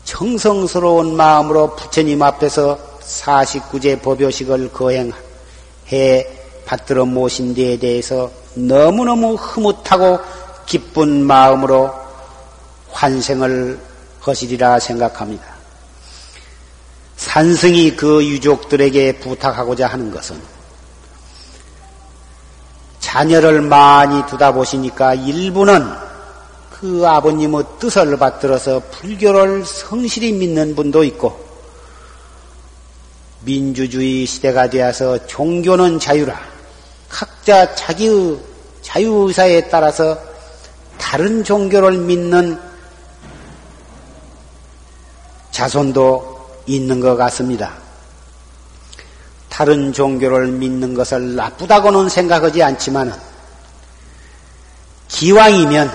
정성스러운 0.04 1.16
마음으로 1.16 1.74
부처님 1.74 2.22
앞에서 2.22 2.78
49제 3.00 4.02
법요식을 4.02 4.70
거행해 4.70 6.26
받들어 6.66 7.06
모신 7.06 7.54
데에 7.54 7.78
대해서 7.78 8.30
너무너무 8.52 9.36
흐뭇하고 9.36 10.20
기쁜 10.66 11.24
마음으로 11.24 11.90
환생을 12.90 13.89
하시리라 14.20 14.78
생각합니다. 14.78 15.44
산승이 17.16 17.96
그 17.96 18.24
유족들에게 18.24 19.18
부탁하고자 19.18 19.86
하는 19.86 20.10
것은 20.10 20.40
자녀를 23.00 23.60
많이 23.62 24.24
두다 24.26 24.52
보시니까 24.52 25.14
일부는 25.14 25.86
그 26.70 27.06
아버님의 27.06 27.64
뜻을 27.78 28.16
받들어서 28.16 28.80
불교를 28.90 29.64
성실히 29.66 30.32
믿는 30.32 30.74
분도 30.74 31.04
있고 31.04 31.44
민주주의 33.40 34.24
시대가 34.26 34.70
되어서 34.70 35.26
종교는 35.26 35.98
자유라 35.98 36.40
각자 37.08 37.74
자기의 37.74 38.38
자유의사에 38.82 39.68
따라서 39.68 40.18
다른 40.98 41.44
종교를 41.44 41.98
믿는 41.98 42.69
자손도 45.50 46.62
있는 46.66 47.00
것 47.00 47.16
같습니다. 47.16 47.74
다른 49.48 49.92
종교를 49.92 50.48
믿는 50.48 50.94
것을 50.94 51.34
나쁘다고는 51.36 52.08
생각하지 52.08 52.62
않지만 52.62 53.12
기왕이면 55.08 55.92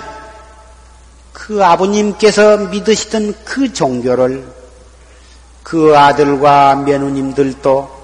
그 1.31 1.63
아버님께서 1.63 2.57
믿으시던 2.57 3.33
그 3.45 3.71
종교를 3.71 4.45
그 5.63 5.97
아들과 5.97 6.75
며느님들도 6.75 7.95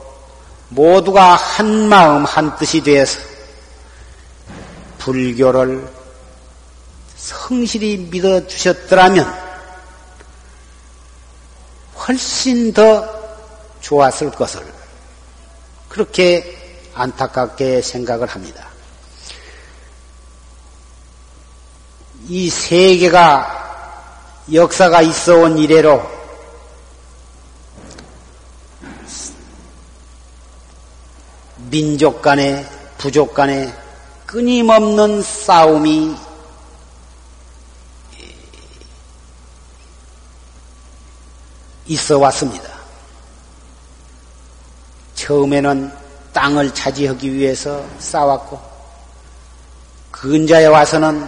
모두가 0.69 1.35
한 1.35 1.89
마음 1.89 2.23
한 2.23 2.55
뜻이 2.55 2.81
되어서 2.81 3.19
불교를 4.99 5.87
성실히 7.17 8.07
믿어 8.09 8.47
주셨더라면 8.47 9.40
훨씬 12.07 12.73
더 12.73 13.07
좋았을 13.81 14.31
것을 14.31 14.65
그렇게 15.89 16.57
안타깝게 16.93 17.81
생각을 17.81 18.27
합니다. 18.27 18.67
이 22.27 22.49
세계가 22.49 23.59
역사가 24.51 25.01
있어 25.01 25.37
온 25.37 25.57
이래로 25.57 26.01
민족 31.69 32.21
간의 32.21 32.67
부족 32.97 33.33
간의 33.33 33.73
끊임없는 34.25 35.21
싸움이 35.21 36.15
있어 41.91 42.19
왔습니다. 42.19 42.69
처음에는 45.15 45.91
땅을 46.31 46.73
차지하기 46.73 47.33
위해서 47.33 47.83
싸웠고, 47.99 48.59
근자에 50.09 50.67
와서는 50.67 51.27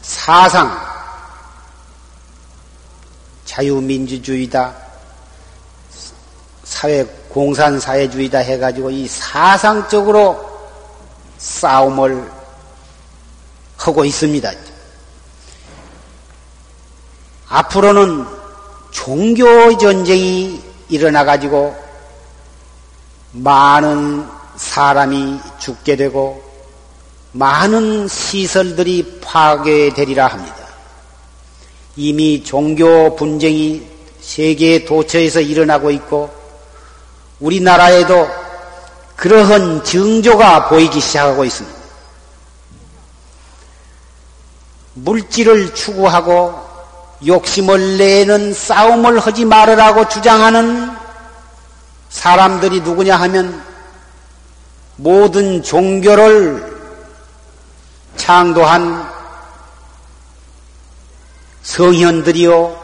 사상, 0.00 0.74
자유민주주의다, 3.44 4.74
사회, 6.64 7.04
공산사회주의다 7.28 8.38
해가지고 8.38 8.90
이 8.90 9.06
사상적으로 9.06 10.48
싸움을 11.36 12.30
하고 13.76 14.04
있습니다. 14.04 14.50
앞으로는 17.48 18.39
종교 18.90 19.76
전쟁이 19.78 20.60
일어나 20.88 21.24
가지고 21.24 21.74
많은 23.32 24.26
사람이 24.56 25.40
죽게 25.58 25.96
되고 25.96 26.42
많은 27.32 28.08
시설들이 28.08 29.20
파괴되리라 29.22 30.26
합니다. 30.26 30.56
이미 31.96 32.42
종교 32.42 33.14
분쟁이 33.14 33.86
세계 34.20 34.84
도처에서 34.84 35.40
일어나고 35.40 35.90
있고 35.92 36.30
우리나라에도 37.38 38.28
그러한 39.16 39.84
증조가 39.84 40.68
보이기 40.68 41.00
시작하고 41.00 41.44
있습니다. 41.44 41.78
물질을 44.94 45.74
추구하고 45.74 46.69
욕심을 47.26 47.98
내는 47.98 48.54
싸움을 48.54 49.18
하지 49.18 49.44
말으라고 49.44 50.08
주장하는 50.08 50.90
사람들이 52.08 52.80
누구냐 52.80 53.16
하면 53.16 53.62
모든 54.96 55.62
종교를 55.62 56.70
창도한 58.16 59.10
성현들이요, 61.62 62.80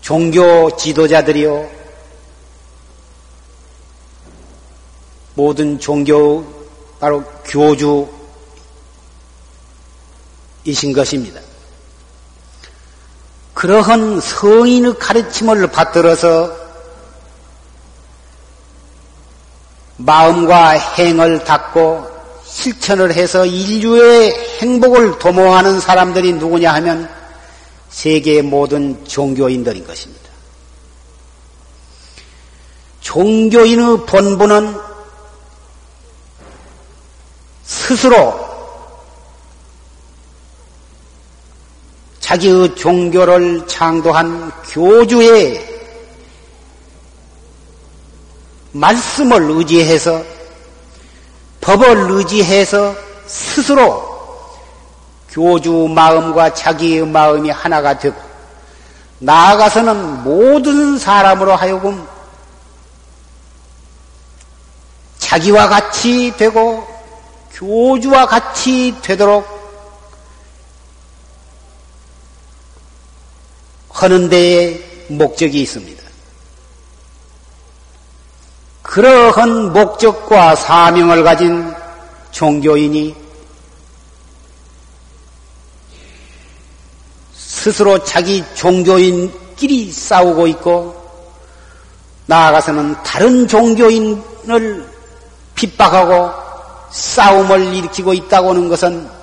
종교 0.00 0.76
지도자들이요, 0.76 1.70
모든 5.34 5.78
종교 5.78 6.44
바로 6.98 7.22
교주이신 7.44 8.08
것입니다. 10.94 11.47
그러한 13.58 14.20
성인의 14.20 15.00
가르침을 15.00 15.66
받들어서 15.72 16.56
마음과 19.96 20.70
행을 20.70 21.42
닦고 21.42 22.08
실천을 22.44 23.12
해서 23.12 23.44
인류의 23.44 24.60
행복을 24.60 25.18
도모하는 25.18 25.80
사람들이 25.80 26.34
누구냐 26.34 26.72
하면 26.74 27.10
세계의 27.88 28.42
모든 28.42 29.04
종교인들인 29.04 29.88
것입니다. 29.88 30.28
종교인의 33.00 34.06
본분은 34.06 34.78
스스로 37.64 38.47
자기의 42.28 42.74
종교를 42.74 43.66
창도한 43.66 44.52
교주의 44.70 45.66
말씀을 48.72 49.50
의지해서 49.50 50.22
법을 51.62 52.10
의지해서 52.10 52.94
스스로 53.24 54.06
교주 55.30 55.88
마음과 55.88 56.52
자기의 56.52 57.06
마음이 57.06 57.48
하나가 57.48 57.98
되고 57.98 58.20
나아가서는 59.20 60.22
모든 60.22 60.98
사람으로 60.98 61.56
하여금 61.56 62.06
자기와 65.16 65.68
같이 65.68 66.34
되고 66.36 66.86
교주와 67.52 68.26
같이 68.26 68.94
되도록 69.00 69.57
하는 74.02 74.28
데에 74.28 74.80
목적이 75.08 75.62
있습니다. 75.62 76.02
그러한 78.82 79.72
목적과 79.72 80.54
사명을 80.54 81.24
가진 81.24 81.74
종교인이 82.30 83.14
스스로 87.34 88.02
자기 88.04 88.44
종교인끼리 88.54 89.90
싸우고 89.90 90.46
있고 90.46 90.94
나아가서는 92.26 93.02
다른 93.02 93.48
종교인을 93.48 94.88
핍박하고 95.54 96.30
싸움을 96.92 97.74
일으키고 97.74 98.14
있다고 98.14 98.50
하는 98.50 98.68
것은 98.68 99.17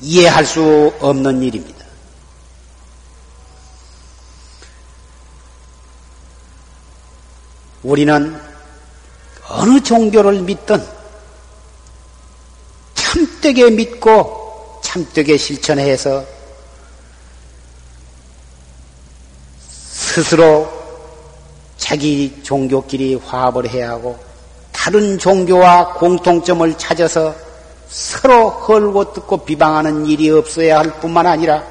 이해할 0.00 0.44
수 0.44 0.92
없는 1.00 1.42
일입니다. 1.42 1.86
우리는 7.82 8.40
어느 9.48 9.80
종교를 9.80 10.42
믿든 10.42 10.84
참되게 12.94 13.70
믿고 13.70 14.80
참되게 14.82 15.36
실천해서 15.36 16.24
스스로 19.68 20.68
자기 21.76 22.40
종교끼리 22.42 23.14
화합을 23.14 23.68
해야 23.70 23.90
하고 23.90 24.18
다른 24.72 25.18
종교와 25.18 25.94
공통점을 25.94 26.76
찾아서 26.76 27.45
서로 27.88 28.50
헐고 28.50 29.12
뜯고 29.12 29.44
비방하는 29.44 30.06
일이 30.06 30.30
없어야 30.30 30.78
할 30.78 31.00
뿐만 31.00 31.26
아니라 31.26 31.62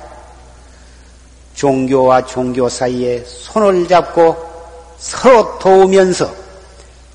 종교와 1.55 2.25
종교 2.25 2.67
사이에 2.69 3.23
손을 3.25 3.87
잡고 3.87 4.35
서로 4.97 5.57
도우면서 5.59 6.33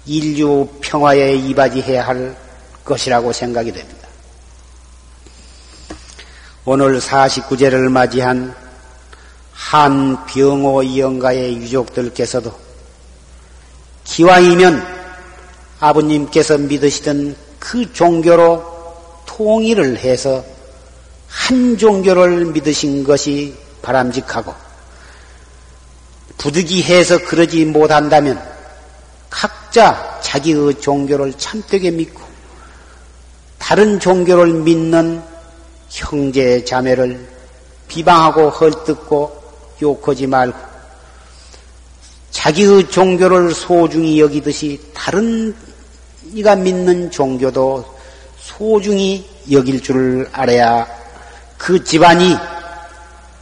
인류 0.07 0.67
평화에 0.81 1.35
이바지해야 1.35 2.07
할 2.07 2.37
것이라고 2.85 3.33
생각이 3.33 3.73
됩니다. 3.73 4.09
오늘 6.65 6.99
49제를 6.99 7.89
맞이한 7.91 8.55
한 9.53 10.27
병호 10.27 10.99
영가의 10.99 11.57
유족들께서도 11.57 12.53
기왕이면 14.05 15.01
아버님께서 15.81 16.59
믿으시던 16.59 17.37
그 17.59 17.93
종교로 17.93 18.70
통일을 19.41 19.97
해서 19.97 20.45
한 21.27 21.79
종교를 21.79 22.45
믿으신 22.45 23.05
것이 23.05 23.57
바람직하고 23.81 24.53
부득이해서 26.37 27.25
그러지 27.25 27.65
못한다면 27.65 28.39
각자 29.31 30.21
자기의 30.21 30.79
종교를 30.83 31.33
참되게 31.39 31.91
믿고 31.91 32.21
다른 33.59 33.99
종교를 33.99 34.53
믿는 34.53 35.23
형제 35.89 36.63
자매를 36.63 37.27
비방하고 37.89 38.51
헐뜯고 38.51 39.43
욕하지 39.81 40.27
말고 40.27 40.59
자기의 42.31 42.91
종교를 42.91 43.55
소중히 43.55 44.21
여기듯이 44.21 44.79
다른 44.93 45.57
이가 46.35 46.57
믿는 46.57 47.11
종교도 47.11 48.00
소중히 48.41 49.29
여길 49.51 49.83
줄을 49.83 50.29
알아야 50.33 50.87
그 51.59 51.83
집안이 51.85 52.37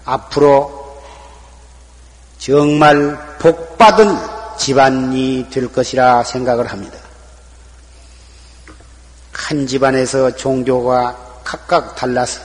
앞으로 0.04 1.02
정말 2.38 3.18
복받은 3.38 4.16
집안이 4.58 5.46
될 5.50 5.70
것이라 5.72 6.24
생각을 6.24 6.66
합니다. 6.66 6.98
한 9.32 9.66
집안에서 9.66 10.37
종교가 10.37 11.16
각각 11.42 11.96
달라서 11.96 12.40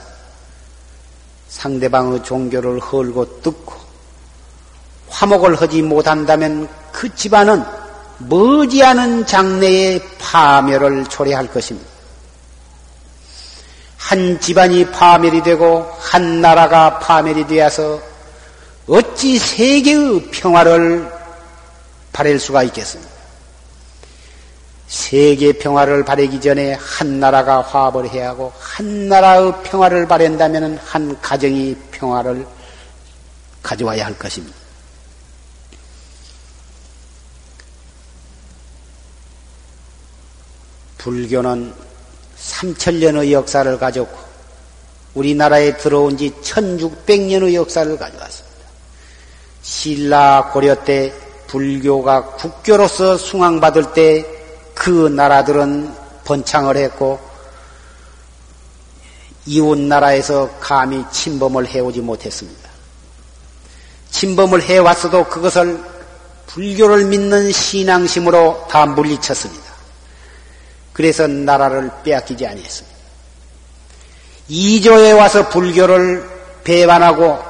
상대방의 1.50 2.24
종교를 2.24 2.80
헐고 2.80 3.42
뜯고 3.42 3.74
화목을 5.10 5.60
하지 5.60 5.82
못한다면 5.82 6.70
그 6.92 7.14
집안은 7.14 7.64
머지않은 8.20 9.26
장래의 9.26 10.02
파멸을 10.20 11.06
초래할 11.06 11.48
것입니다. 11.48 11.93
한 14.14 14.40
집안이 14.40 14.92
파멸이 14.92 15.42
되고 15.42 15.92
한 15.98 16.40
나라가 16.40 17.00
파멸이 17.00 17.48
되어서 17.48 18.00
어찌 18.86 19.40
세계의 19.40 20.30
평화를 20.30 21.12
바랄 22.12 22.40
수가 22.40 22.62
있겠습니까? 22.62 23.12
세계 24.86 25.54
평화를 25.54 26.06
바라기 26.06 26.40
전에 26.40 26.74
한 26.74 27.20
나라가 27.20 27.64
화합을 27.64 28.08
해야 28.12 28.30
하고 28.30 28.54
한 28.60 29.10
나라의 29.10 29.52
평화를 29.64 30.08
바란다면 30.08 30.78
한 30.86 31.20
가정이 31.20 31.76
평화를 31.90 32.46
가져와야 33.64 34.06
할 34.06 34.16
것입니다. 34.20 34.56
불교는 41.00 41.93
3천년의 42.48 43.32
역사를 43.32 43.78
가졌고 43.78 44.18
우리나라에 45.14 45.78
들어온 45.78 46.18
지 46.18 46.32
1600년의 46.42 47.54
역사를 47.54 47.98
가져왔습니다. 47.98 48.58
신라 49.62 50.50
고려 50.52 50.84
때 50.84 51.14
불교가 51.48 52.36
국교로서 52.36 53.18
숭앙받을 53.18 53.94
때 53.94 54.44
그 54.74 55.08
나라들은 55.08 55.94
번창을 56.26 56.78
했고 56.78 57.20
이웃 59.46 59.78
나라에서 59.78 60.50
감히 60.60 61.04
침범을 61.12 61.68
해오지 61.68 62.02
못했습니다. 62.02 62.70
침범을 64.12 64.62
해왔어도 64.62 65.26
그것을 65.26 65.84
불교를 66.48 67.06
믿는 67.06 67.52
신앙심으로 67.52 68.68
다 68.70 68.86
물리쳤습니다. 68.86 69.73
그래서 70.94 71.28
나라를 71.28 71.92
빼앗기지 72.04 72.46
아니했습니다. 72.46 72.98
이조에 74.48 75.12
와서 75.14 75.50
불교를 75.50 76.30
배반하고 76.64 77.44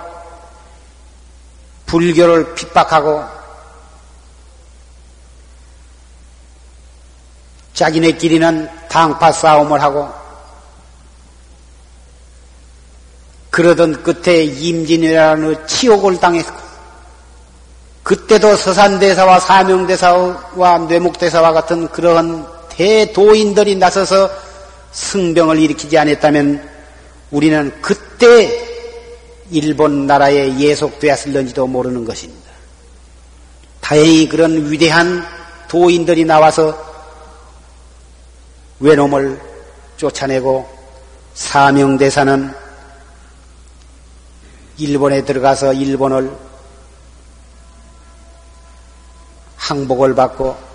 불교를 1.86 2.56
핍박하고 2.56 3.24
자기네끼리는 7.74 8.70
당파 8.88 9.32
싸움을 9.32 9.82
하고 9.82 10.10
그러던 13.50 14.04
끝에 14.04 14.44
임진왜란의 14.44 15.68
치욕을 15.68 16.20
당했고 16.20 16.64
그때도 18.04 18.56
서산대사와 18.56 19.40
사명대사와 19.40 20.80
뇌목대사와 20.88 21.54
같은 21.54 21.88
그러한 21.90 22.53
대도인들이 22.76 23.76
나서서 23.76 24.30
승병을 24.92 25.60
일으키지 25.60 25.98
않았다면 25.98 26.70
우리는 27.32 27.72
그때 27.82 28.70
일본 29.52 30.08
나라에 30.08 30.58
예속되었을는지도 30.58 31.68
모르는 31.68 32.06
것입니다. 32.06 32.52
다행히 33.82 34.28
그런 34.30 34.72
위대한 34.72 35.26
도인들이 35.68 36.26
나와서 36.26 36.78
외놈을 38.80 39.40
쫓아내고 39.98 40.68
사명대사는 41.34 42.54
일본에 44.78 45.24
들어가서 45.24 45.74
일본을 45.74 46.32
항복을 49.58 50.16
받고 50.16 50.73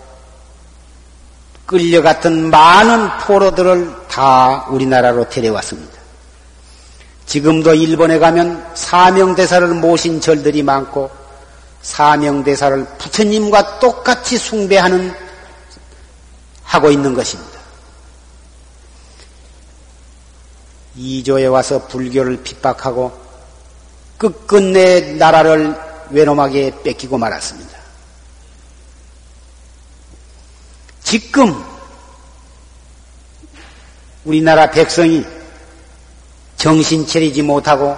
끌려갔던 1.69 2.49
많은 2.49 3.19
포로들을 3.19 4.09
다 4.09 4.65
우리나라로 4.71 5.29
데려왔습니다. 5.29 5.99
지금도 7.27 7.75
일본에 7.75 8.19
가면 8.19 8.71
사명대사를 8.75 9.69
모신 9.75 10.19
절들이 10.19 10.63
많고 10.63 11.11
사명대사를 11.83 12.87
부처님과 12.97 13.81
똑같이 13.81 14.39
숭배하는 14.39 15.15
하고 16.65 16.91
있는 16.91 17.13
것입니다. 17.13 17.59
이조에 20.97 21.47
와서 21.47 21.87
불교를 21.87 22.43
핍박하고 22.43 23.13
끝끝내 24.17 25.13
나라를 25.19 25.79
외놈하게 26.09 26.83
뺏기고 26.83 27.19
말았습니다. 27.19 27.68
지금 31.09 31.64
우리나라 34.27 34.71
백성이 34.71 35.25
정신 36.59 37.07
차리지 37.07 37.40
못하고 37.40 37.97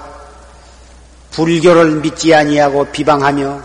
불교를 1.33 2.03
믿지 2.03 2.33
아니하고 2.33 2.85
비방하며 2.93 3.63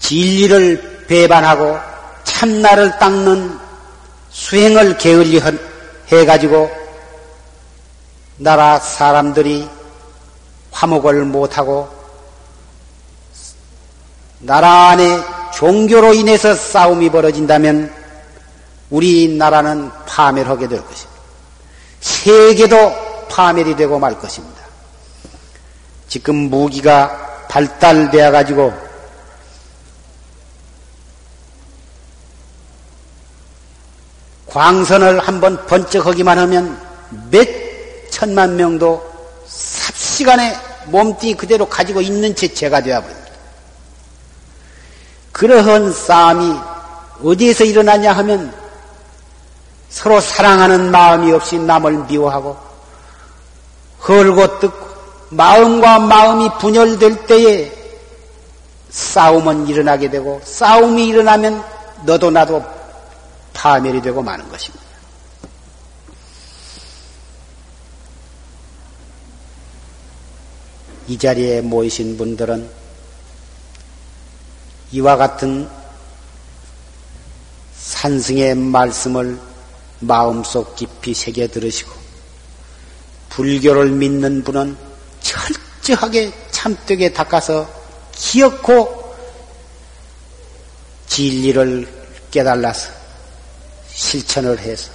진리를 0.00 1.06
배반하고 1.08 1.78
참나를 2.24 2.98
닦는 2.98 3.58
수행을 4.28 4.98
게을리 4.98 5.40
해가지고 6.08 6.70
나라 8.36 8.78
사람들이 8.78 9.66
화목을 10.72 11.24
못하고 11.24 11.88
나라 14.40 14.90
안에 14.90 15.41
종교로 15.54 16.14
인해서 16.14 16.54
싸움이 16.54 17.10
벌어진다면 17.10 17.92
우리나라는 18.90 19.90
파멸하게 20.06 20.68
될 20.68 20.84
것입니다. 20.84 21.12
세계도 22.00 23.28
파멸이 23.28 23.76
되고 23.76 23.98
말 23.98 24.18
것입니다. 24.18 24.62
지금 26.08 26.34
무기가 26.50 27.46
발달되어 27.48 28.30
가지고 28.30 28.72
광선을 34.46 35.18
한번 35.20 35.64
번쩍하기만 35.66 36.38
하면 36.38 36.78
몇 37.30 37.48
천만 38.10 38.56
명도 38.56 39.02
삽시간에 39.46 40.54
몸뚱이 40.86 41.34
그대로 41.34 41.66
가지고 41.66 42.02
있는 42.02 42.34
채 42.34 42.48
죄가 42.48 42.82
되어버립니다. 42.82 43.21
그러한 45.32 45.92
싸움이 45.92 46.58
어디에서 47.24 47.64
일어나냐 47.64 48.12
하면 48.12 48.54
서로 49.88 50.20
사랑하는 50.20 50.90
마음이 50.90 51.32
없이 51.32 51.58
남을 51.58 52.04
미워하고 52.06 52.56
헐고 54.06 54.58
뜯고 54.58 54.92
마음과 55.30 55.98
마음이 56.00 56.48
분열될 56.60 57.26
때에 57.26 57.72
싸움은 58.90 59.66
일어나게 59.68 60.10
되고 60.10 60.40
싸움이 60.44 61.08
일어나면 61.08 61.64
너도 62.04 62.30
나도 62.30 62.62
파멸이 63.54 64.02
되고 64.02 64.22
마는 64.22 64.48
것입니다. 64.50 64.84
이 71.08 71.18
자리에 71.18 71.60
모이신 71.62 72.16
분들은 72.16 72.81
이와 74.92 75.16
같은 75.16 75.68
산승의 77.74 78.54
말씀을 78.54 79.38
마음속 80.00 80.76
깊이 80.76 81.14
새겨 81.14 81.48
들으시고 81.48 81.92
불교를 83.30 83.90
믿는 83.90 84.44
분은 84.44 84.76
철저하게 85.20 86.32
참되게 86.50 87.12
닦아서 87.12 87.68
기억고 88.12 89.16
진리를 91.06 91.88
깨달아서 92.30 92.90
실천을 93.88 94.58
해서 94.58 94.90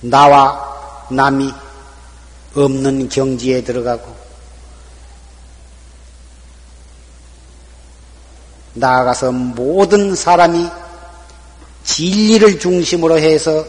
나와 0.00 1.06
남이 1.10 1.52
없는 2.54 3.08
경지에 3.08 3.62
들어가고 3.62 4.29
나아가서 8.74 9.32
모든 9.32 10.14
사람이 10.14 10.68
진리를 11.84 12.58
중심으로 12.58 13.18
해서 13.18 13.64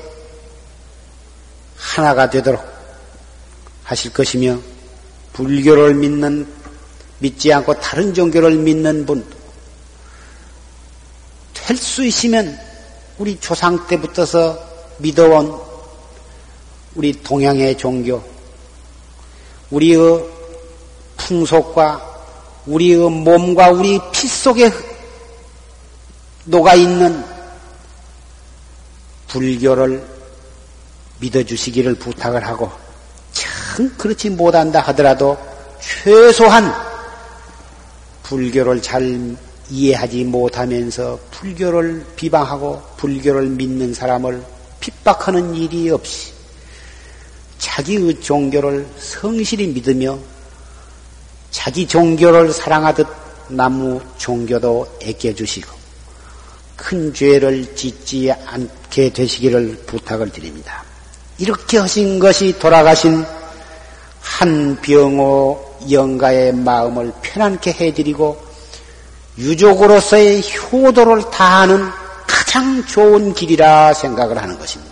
하나가 1.75 2.29
되도록 2.29 2.63
하실 3.83 4.13
것이며 4.13 4.59
불교를 5.33 5.95
믿는 5.95 6.47
믿지 7.19 7.51
않고 7.53 7.79
다른 7.79 8.13
종교를 8.13 8.55
믿는 8.55 9.05
분도 9.05 9.37
될수 11.53 12.03
있으면 12.05 12.57
우리 13.17 13.39
조상 13.39 13.87
때부터서 13.87 14.59
믿어온 14.97 15.71
우리 16.95 17.13
동양의 17.23 17.77
종교, 17.77 18.21
우리의 19.69 20.25
풍속과 21.17 22.09
우리의 22.65 23.09
몸과 23.09 23.69
우리 23.71 23.99
피 24.11 24.27
속에 24.27 24.69
녹아 26.45 26.75
있는 26.75 27.23
불교를 29.27 30.03
믿어주시기를 31.19 31.95
부탁을 31.95 32.45
하고, 32.45 32.71
참 33.31 33.93
그렇지 33.97 34.31
못한다 34.31 34.81
하더라도 34.81 35.37
최소한 35.79 36.73
불교를 38.23 38.81
잘 38.81 39.35
이해하지 39.69 40.25
못하면서 40.25 41.19
불교를 41.31 42.05
비방하고 42.15 42.81
불교를 42.97 43.47
믿는 43.47 43.93
사람을 43.93 44.43
핍박하는 44.79 45.55
일이 45.55 45.89
없이 45.89 46.33
자기의 47.57 48.19
종교를 48.19 48.87
성실히 48.97 49.67
믿으며 49.67 50.17
자기 51.51 51.87
종교를 51.87 52.51
사랑하듯 52.51 53.07
나무 53.49 54.01
종교도 54.17 54.97
애껴주시고 55.01 55.80
큰 56.81 57.13
죄를 57.13 57.75
짓지 57.75 58.31
않게 58.31 59.13
되시기를 59.13 59.83
부탁을 59.85 60.31
드립니다. 60.31 60.83
이렇게 61.37 61.77
하신 61.77 62.17
것이 62.19 62.57
돌아가신 62.57 63.23
한병호 64.19 65.77
영가의 65.91 66.53
마음을 66.53 67.13
편안케 67.21 67.71
해드리고 67.71 68.43
유족으로서의 69.37 70.41
효도를 70.41 71.29
다하는 71.29 71.87
가장 72.27 72.83
좋은 72.85 73.33
길이라 73.33 73.93
생각을 73.93 74.41
하는 74.41 74.57
것입니다. 74.57 74.90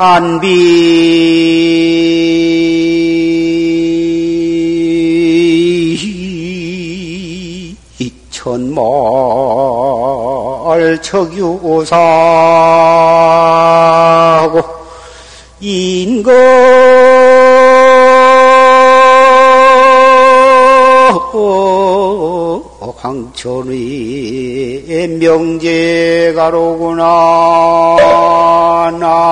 안비 0.00 0.46
천몰 8.30 8.78
척유사하고 11.02 11.88
인거 15.60 16.30
황천의 23.00 23.76
명제가로구나. 25.20 27.04
나 29.00 29.28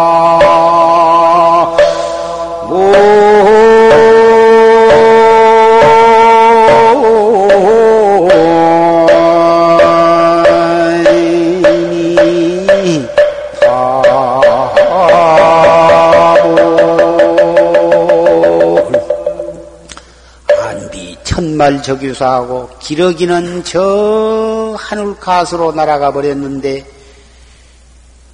천말 21.66 21.82
저규사하고 21.82 22.70
기러기는 22.78 23.64
저 23.64 24.76
하늘 24.78 25.16
가수로 25.18 25.72
날아가 25.72 26.12
버렸는데 26.12 26.88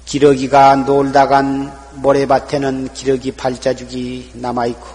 기러기가 0.05 0.75
놀다간 0.75 1.75
모래밭에는 1.95 2.93
기러기 2.93 3.31
발자죽이 3.31 4.33
남아있고 4.35 4.85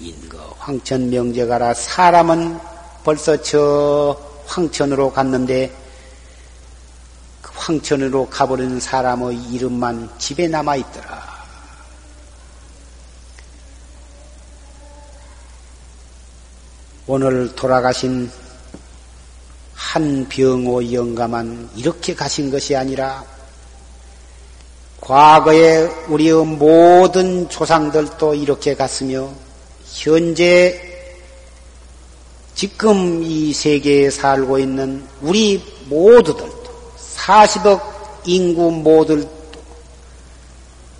인거 0.00 0.56
황천 0.58 1.10
명제가라 1.10 1.74
사람은 1.74 2.58
벌써 3.04 3.36
저 3.42 4.18
황천으로 4.46 5.12
갔는데 5.12 5.70
그 7.42 7.52
황천으로 7.54 8.30
가버리는 8.30 8.80
사람의 8.80 9.36
이름만 9.50 10.08
집에 10.16 10.48
남아있더라. 10.48 11.33
오늘 17.06 17.54
돌아가신 17.54 18.30
한 19.74 20.26
병호 20.26 20.90
영감만 20.90 21.68
이렇게 21.76 22.14
가신 22.14 22.50
것이 22.50 22.74
아니라 22.74 23.22
과거에 25.02 25.82
우리의 26.08 26.46
모든 26.46 27.46
조상들도 27.50 28.34
이렇게 28.36 28.74
갔으며 28.74 29.30
현재 29.84 30.80
지금 32.54 33.22
이 33.22 33.52
세계에 33.52 34.08
살고 34.08 34.58
있는 34.58 35.06
우리 35.20 35.62
모두들도 35.90 36.64
40억 37.18 37.82
인구 38.24 38.70
모두 38.70 39.28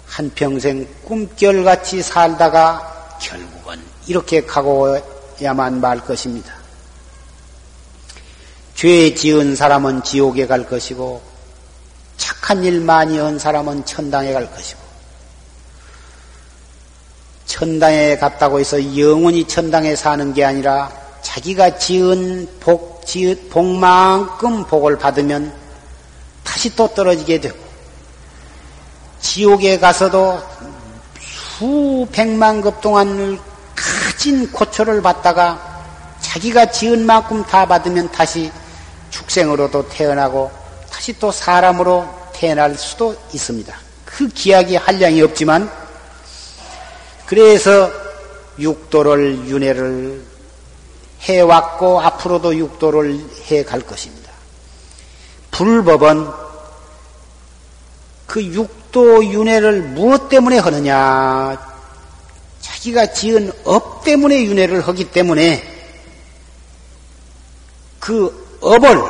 한평생 0.07 0.87
꿈결같이 1.07 2.03
살다가 2.03 3.17
결국은 3.23 3.81
이렇게 4.07 4.45
가고 4.45 5.14
야만 5.43 5.80
말 5.80 6.01
것입니다. 6.01 6.53
죄 8.74 9.14
지은 9.14 9.57
사람은 9.57 10.03
지옥에 10.03 10.47
갈 10.47 10.66
것이고 10.66 11.22
착한 12.16 12.62
일 12.64 12.80
많이 12.80 13.18
한 13.18 13.39
사람은 13.39 13.85
천당에 13.85 14.32
갈 14.32 14.51
것이고 14.51 14.80
천당에 17.47 18.16
갔다고 18.16 18.59
해서 18.59 18.99
영원히 18.99 19.47
천당에 19.47 19.95
사는 19.95 20.35
게 20.35 20.45
아니라 20.45 20.91
자기가 21.22 21.78
지은 21.78 22.49
복, 22.61 23.07
지은 23.07 23.49
복만큼 23.49 24.64
복을 24.64 24.99
받으면 24.99 25.55
다시 26.43 26.74
또 26.74 26.93
떨어지게 26.93 27.41
되고 27.41 27.57
지옥에 29.20 29.78
가서도 29.78 30.43
수백만 31.59 32.61
급 32.61 32.80
동안을 32.80 33.39
진 34.25 34.51
고초를 34.51 35.03
받다가 35.03 35.83
자기가 36.18 36.70
지은 36.70 37.05
만큼 37.05 37.45
다 37.45 37.66
받으면 37.66 38.11
다시 38.11 38.51
축생으로도 39.11 39.91
태어나고 39.91 40.51
다시 40.91 41.12
또 41.18 41.31
사람으로 41.31 42.09
태어날 42.33 42.75
수도 42.75 43.14
있습니다. 43.35 43.77
그 44.07 44.27
기약이 44.29 44.77
한량이 44.77 45.20
없지만 45.20 45.70
그래서 47.27 47.91
육도를 48.59 49.47
윤회를 49.47 50.22
해왔고 51.20 52.01
앞으로도 52.01 52.57
육도를 52.57 53.20
해 53.51 53.62
갈 53.62 53.83
것입니다. 53.83 54.33
불법은 55.51 56.31
그 58.27 58.43
육도 58.43 59.22
윤회를 59.27 59.83
무엇 59.83 60.31
때문에 60.31 60.61
하느냐? 60.61 61.74
자기가 62.85 63.12
지은 63.12 63.51
업 63.64 64.05
때문에 64.05 64.45
윤회를 64.45 64.87
하기 64.87 65.11
때문에 65.11 65.62
그 67.99 68.59
업을 68.61 69.03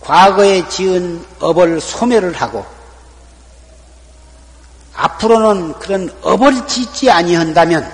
과거에 0.00 0.68
지은 0.68 1.24
업을 1.38 1.80
소멸을 1.80 2.32
하고 2.32 2.66
앞으로는 4.94 5.78
그런 5.78 6.12
업을 6.22 6.66
짓지 6.66 7.10
아니한다면 7.10 7.88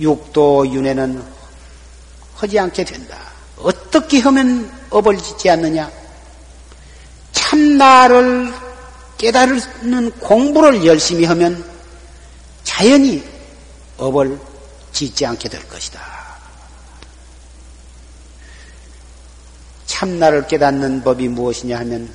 육도 0.00 0.68
윤회는 0.68 1.22
하지 2.36 2.58
않게 2.58 2.84
된다. 2.84 3.18
어떻게 3.58 4.20
하면 4.20 4.72
업을 4.88 5.18
짓지 5.18 5.50
않느냐? 5.50 5.90
참나를 7.32 8.54
깨달는 9.18 10.10
공부를 10.20 10.86
열심히 10.86 11.26
하면 11.26 11.69
자연히 12.62 13.22
업을 13.96 14.38
짓지 14.92 15.26
않게 15.26 15.48
될 15.48 15.66
것이다. 15.68 16.00
참나를 19.86 20.46
깨닫는 20.46 21.02
법이 21.02 21.28
무엇이냐 21.28 21.78
하면 21.80 22.12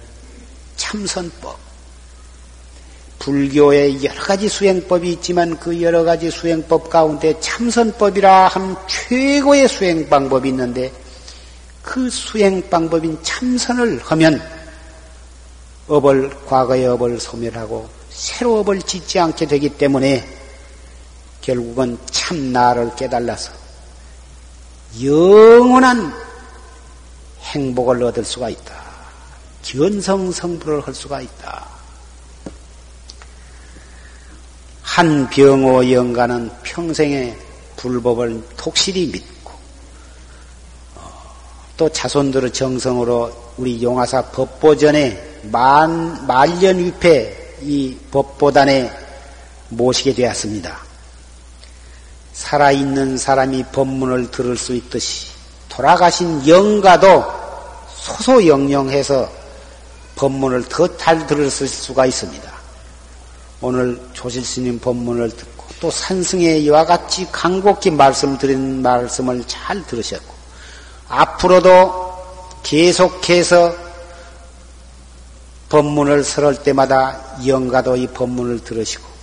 참선법. 0.75 1.65
불교에 3.19 4.03
여러 4.03 4.21
가지 4.21 4.47
수행법이 4.47 5.13
있지만 5.13 5.57
그 5.59 5.81
여러 5.81 6.03
가지 6.03 6.29
수행법 6.29 6.89
가운데 6.89 7.39
참선법이라 7.39 8.49
한 8.49 8.75
최고의 8.87 9.67
수행 9.67 10.07
방법이 10.07 10.49
있는데 10.49 10.91
그 11.81 12.09
수행 12.09 12.67
방법인 12.69 13.17
참선을 13.23 13.99
하면 14.03 14.41
업을 15.87 16.29
과거의 16.45 16.87
업을 16.87 17.19
소멸하고 17.19 17.87
새로 18.09 18.59
업을 18.59 18.81
짓지 18.81 19.19
않게 19.19 19.45
되기 19.47 19.69
때문에 19.69 20.34
결국은 21.45 21.95
참 22.09 22.51
나를 22.51 22.95
깨달아서 22.95 23.51
영원한 25.03 26.11
행복을 27.41 28.01
얻을 28.01 28.25
수가 28.25 28.49
있다. 28.49 28.73
견성성불을 29.61 30.81
할 30.81 30.93
수가 30.95 31.21
있다. 31.21 31.67
한 34.81 35.29
병호 35.29 35.91
영가는 35.91 36.49
평생에 36.63 37.37
불법을 37.75 38.43
독실히 38.57 39.07
믿고 39.11 39.51
어, 40.95 41.11
또 41.77 41.89
자손들의 41.89 42.53
정성으로 42.53 43.53
우리 43.57 43.83
용화사 43.83 44.31
법보전에 44.31 45.41
만, 45.51 46.25
말년위패 46.25 47.59
이 47.61 47.95
법보단에 48.09 48.91
모시게 49.69 50.15
되었습니다. 50.15 50.84
살아있는 52.45 53.17
사람이 53.17 53.63
법문을 53.71 54.29
들을 54.29 54.55
수 54.55 54.75
있듯이 54.75 55.31
돌아가신 55.67 56.47
영가도 56.47 57.25
소소영령해서 57.95 59.27
법문을 60.15 60.69
더 60.69 60.87
잘 60.95 61.25
들을 61.25 61.49
수가 61.49 62.05
있습니다. 62.05 62.53
오늘 63.61 63.99
조실스님 64.13 64.79
법문을 64.79 65.29
듣고 65.31 65.65
또 65.79 65.89
산승의 65.89 66.63
이와 66.65 66.85
같이 66.85 67.27
간곡히 67.31 67.89
말씀드린 67.89 68.83
말씀을 68.83 69.43
잘 69.47 69.83
들으셨고 69.87 70.33
앞으로도 71.09 72.15
계속해서 72.61 73.75
법문을 75.69 76.23
설할 76.23 76.61
때마다 76.61 77.19
영가도 77.45 77.95
이 77.95 78.07
법문을 78.07 78.63
들으시고 78.63 79.14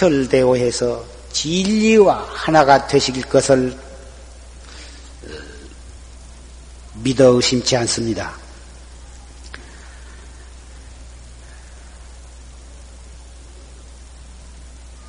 확철대오해서 0.00 1.04
진리와 1.32 2.26
하나가 2.32 2.86
되실 2.86 3.20
것을 3.22 3.76
믿어 6.94 7.34
의심치 7.34 7.76
않습니다. 7.76 8.32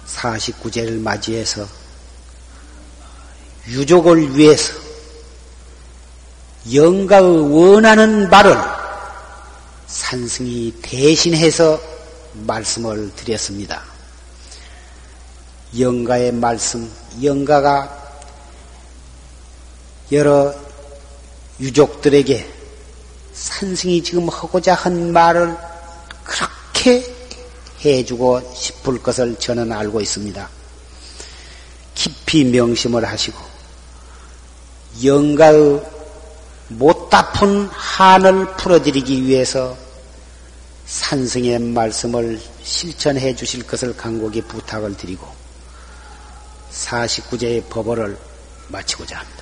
사십구제를 0.06 1.00
맞이해서 1.00 1.66
유족을 3.68 4.38
위해서 4.38 4.74
영가의 6.72 7.52
원하는 7.52 8.30
말을 8.30 8.56
산승이 9.88 10.76
대신해서 10.82 11.82
말씀을 12.34 13.14
드렸습니다. 13.16 13.91
영가의 15.78 16.34
말씀, 16.34 16.92
영가가 17.22 18.00
여러 20.12 20.54
유족들에게 21.60 22.50
산승이 23.34 24.04
지금 24.04 24.28
하고자 24.28 24.74
한 24.74 25.14
말을 25.14 25.56
그렇게 26.24 27.16
해주고 27.84 28.54
싶을 28.54 29.02
것을 29.02 29.38
저는 29.38 29.72
알고 29.72 30.02
있습니다. 30.02 30.50
깊이 31.96 32.44
명심을 32.46 33.06
하시고 33.06 33.40
영가의 35.04 35.82
못다푼 36.68 37.68
한을 37.72 38.56
풀어드리기 38.58 39.26
위해서 39.26 39.78
산승의 40.86 41.60
말씀을 41.60 42.42
실천해 42.64 43.36
주실 43.36 43.66
것을 43.66 43.96
간곡히 43.96 44.42
부탁을 44.42 44.98
드리고 44.98 45.41
49제의 46.72 47.70
법어를 47.70 48.18
마치고자 48.70 49.20
합니다. 49.20 49.41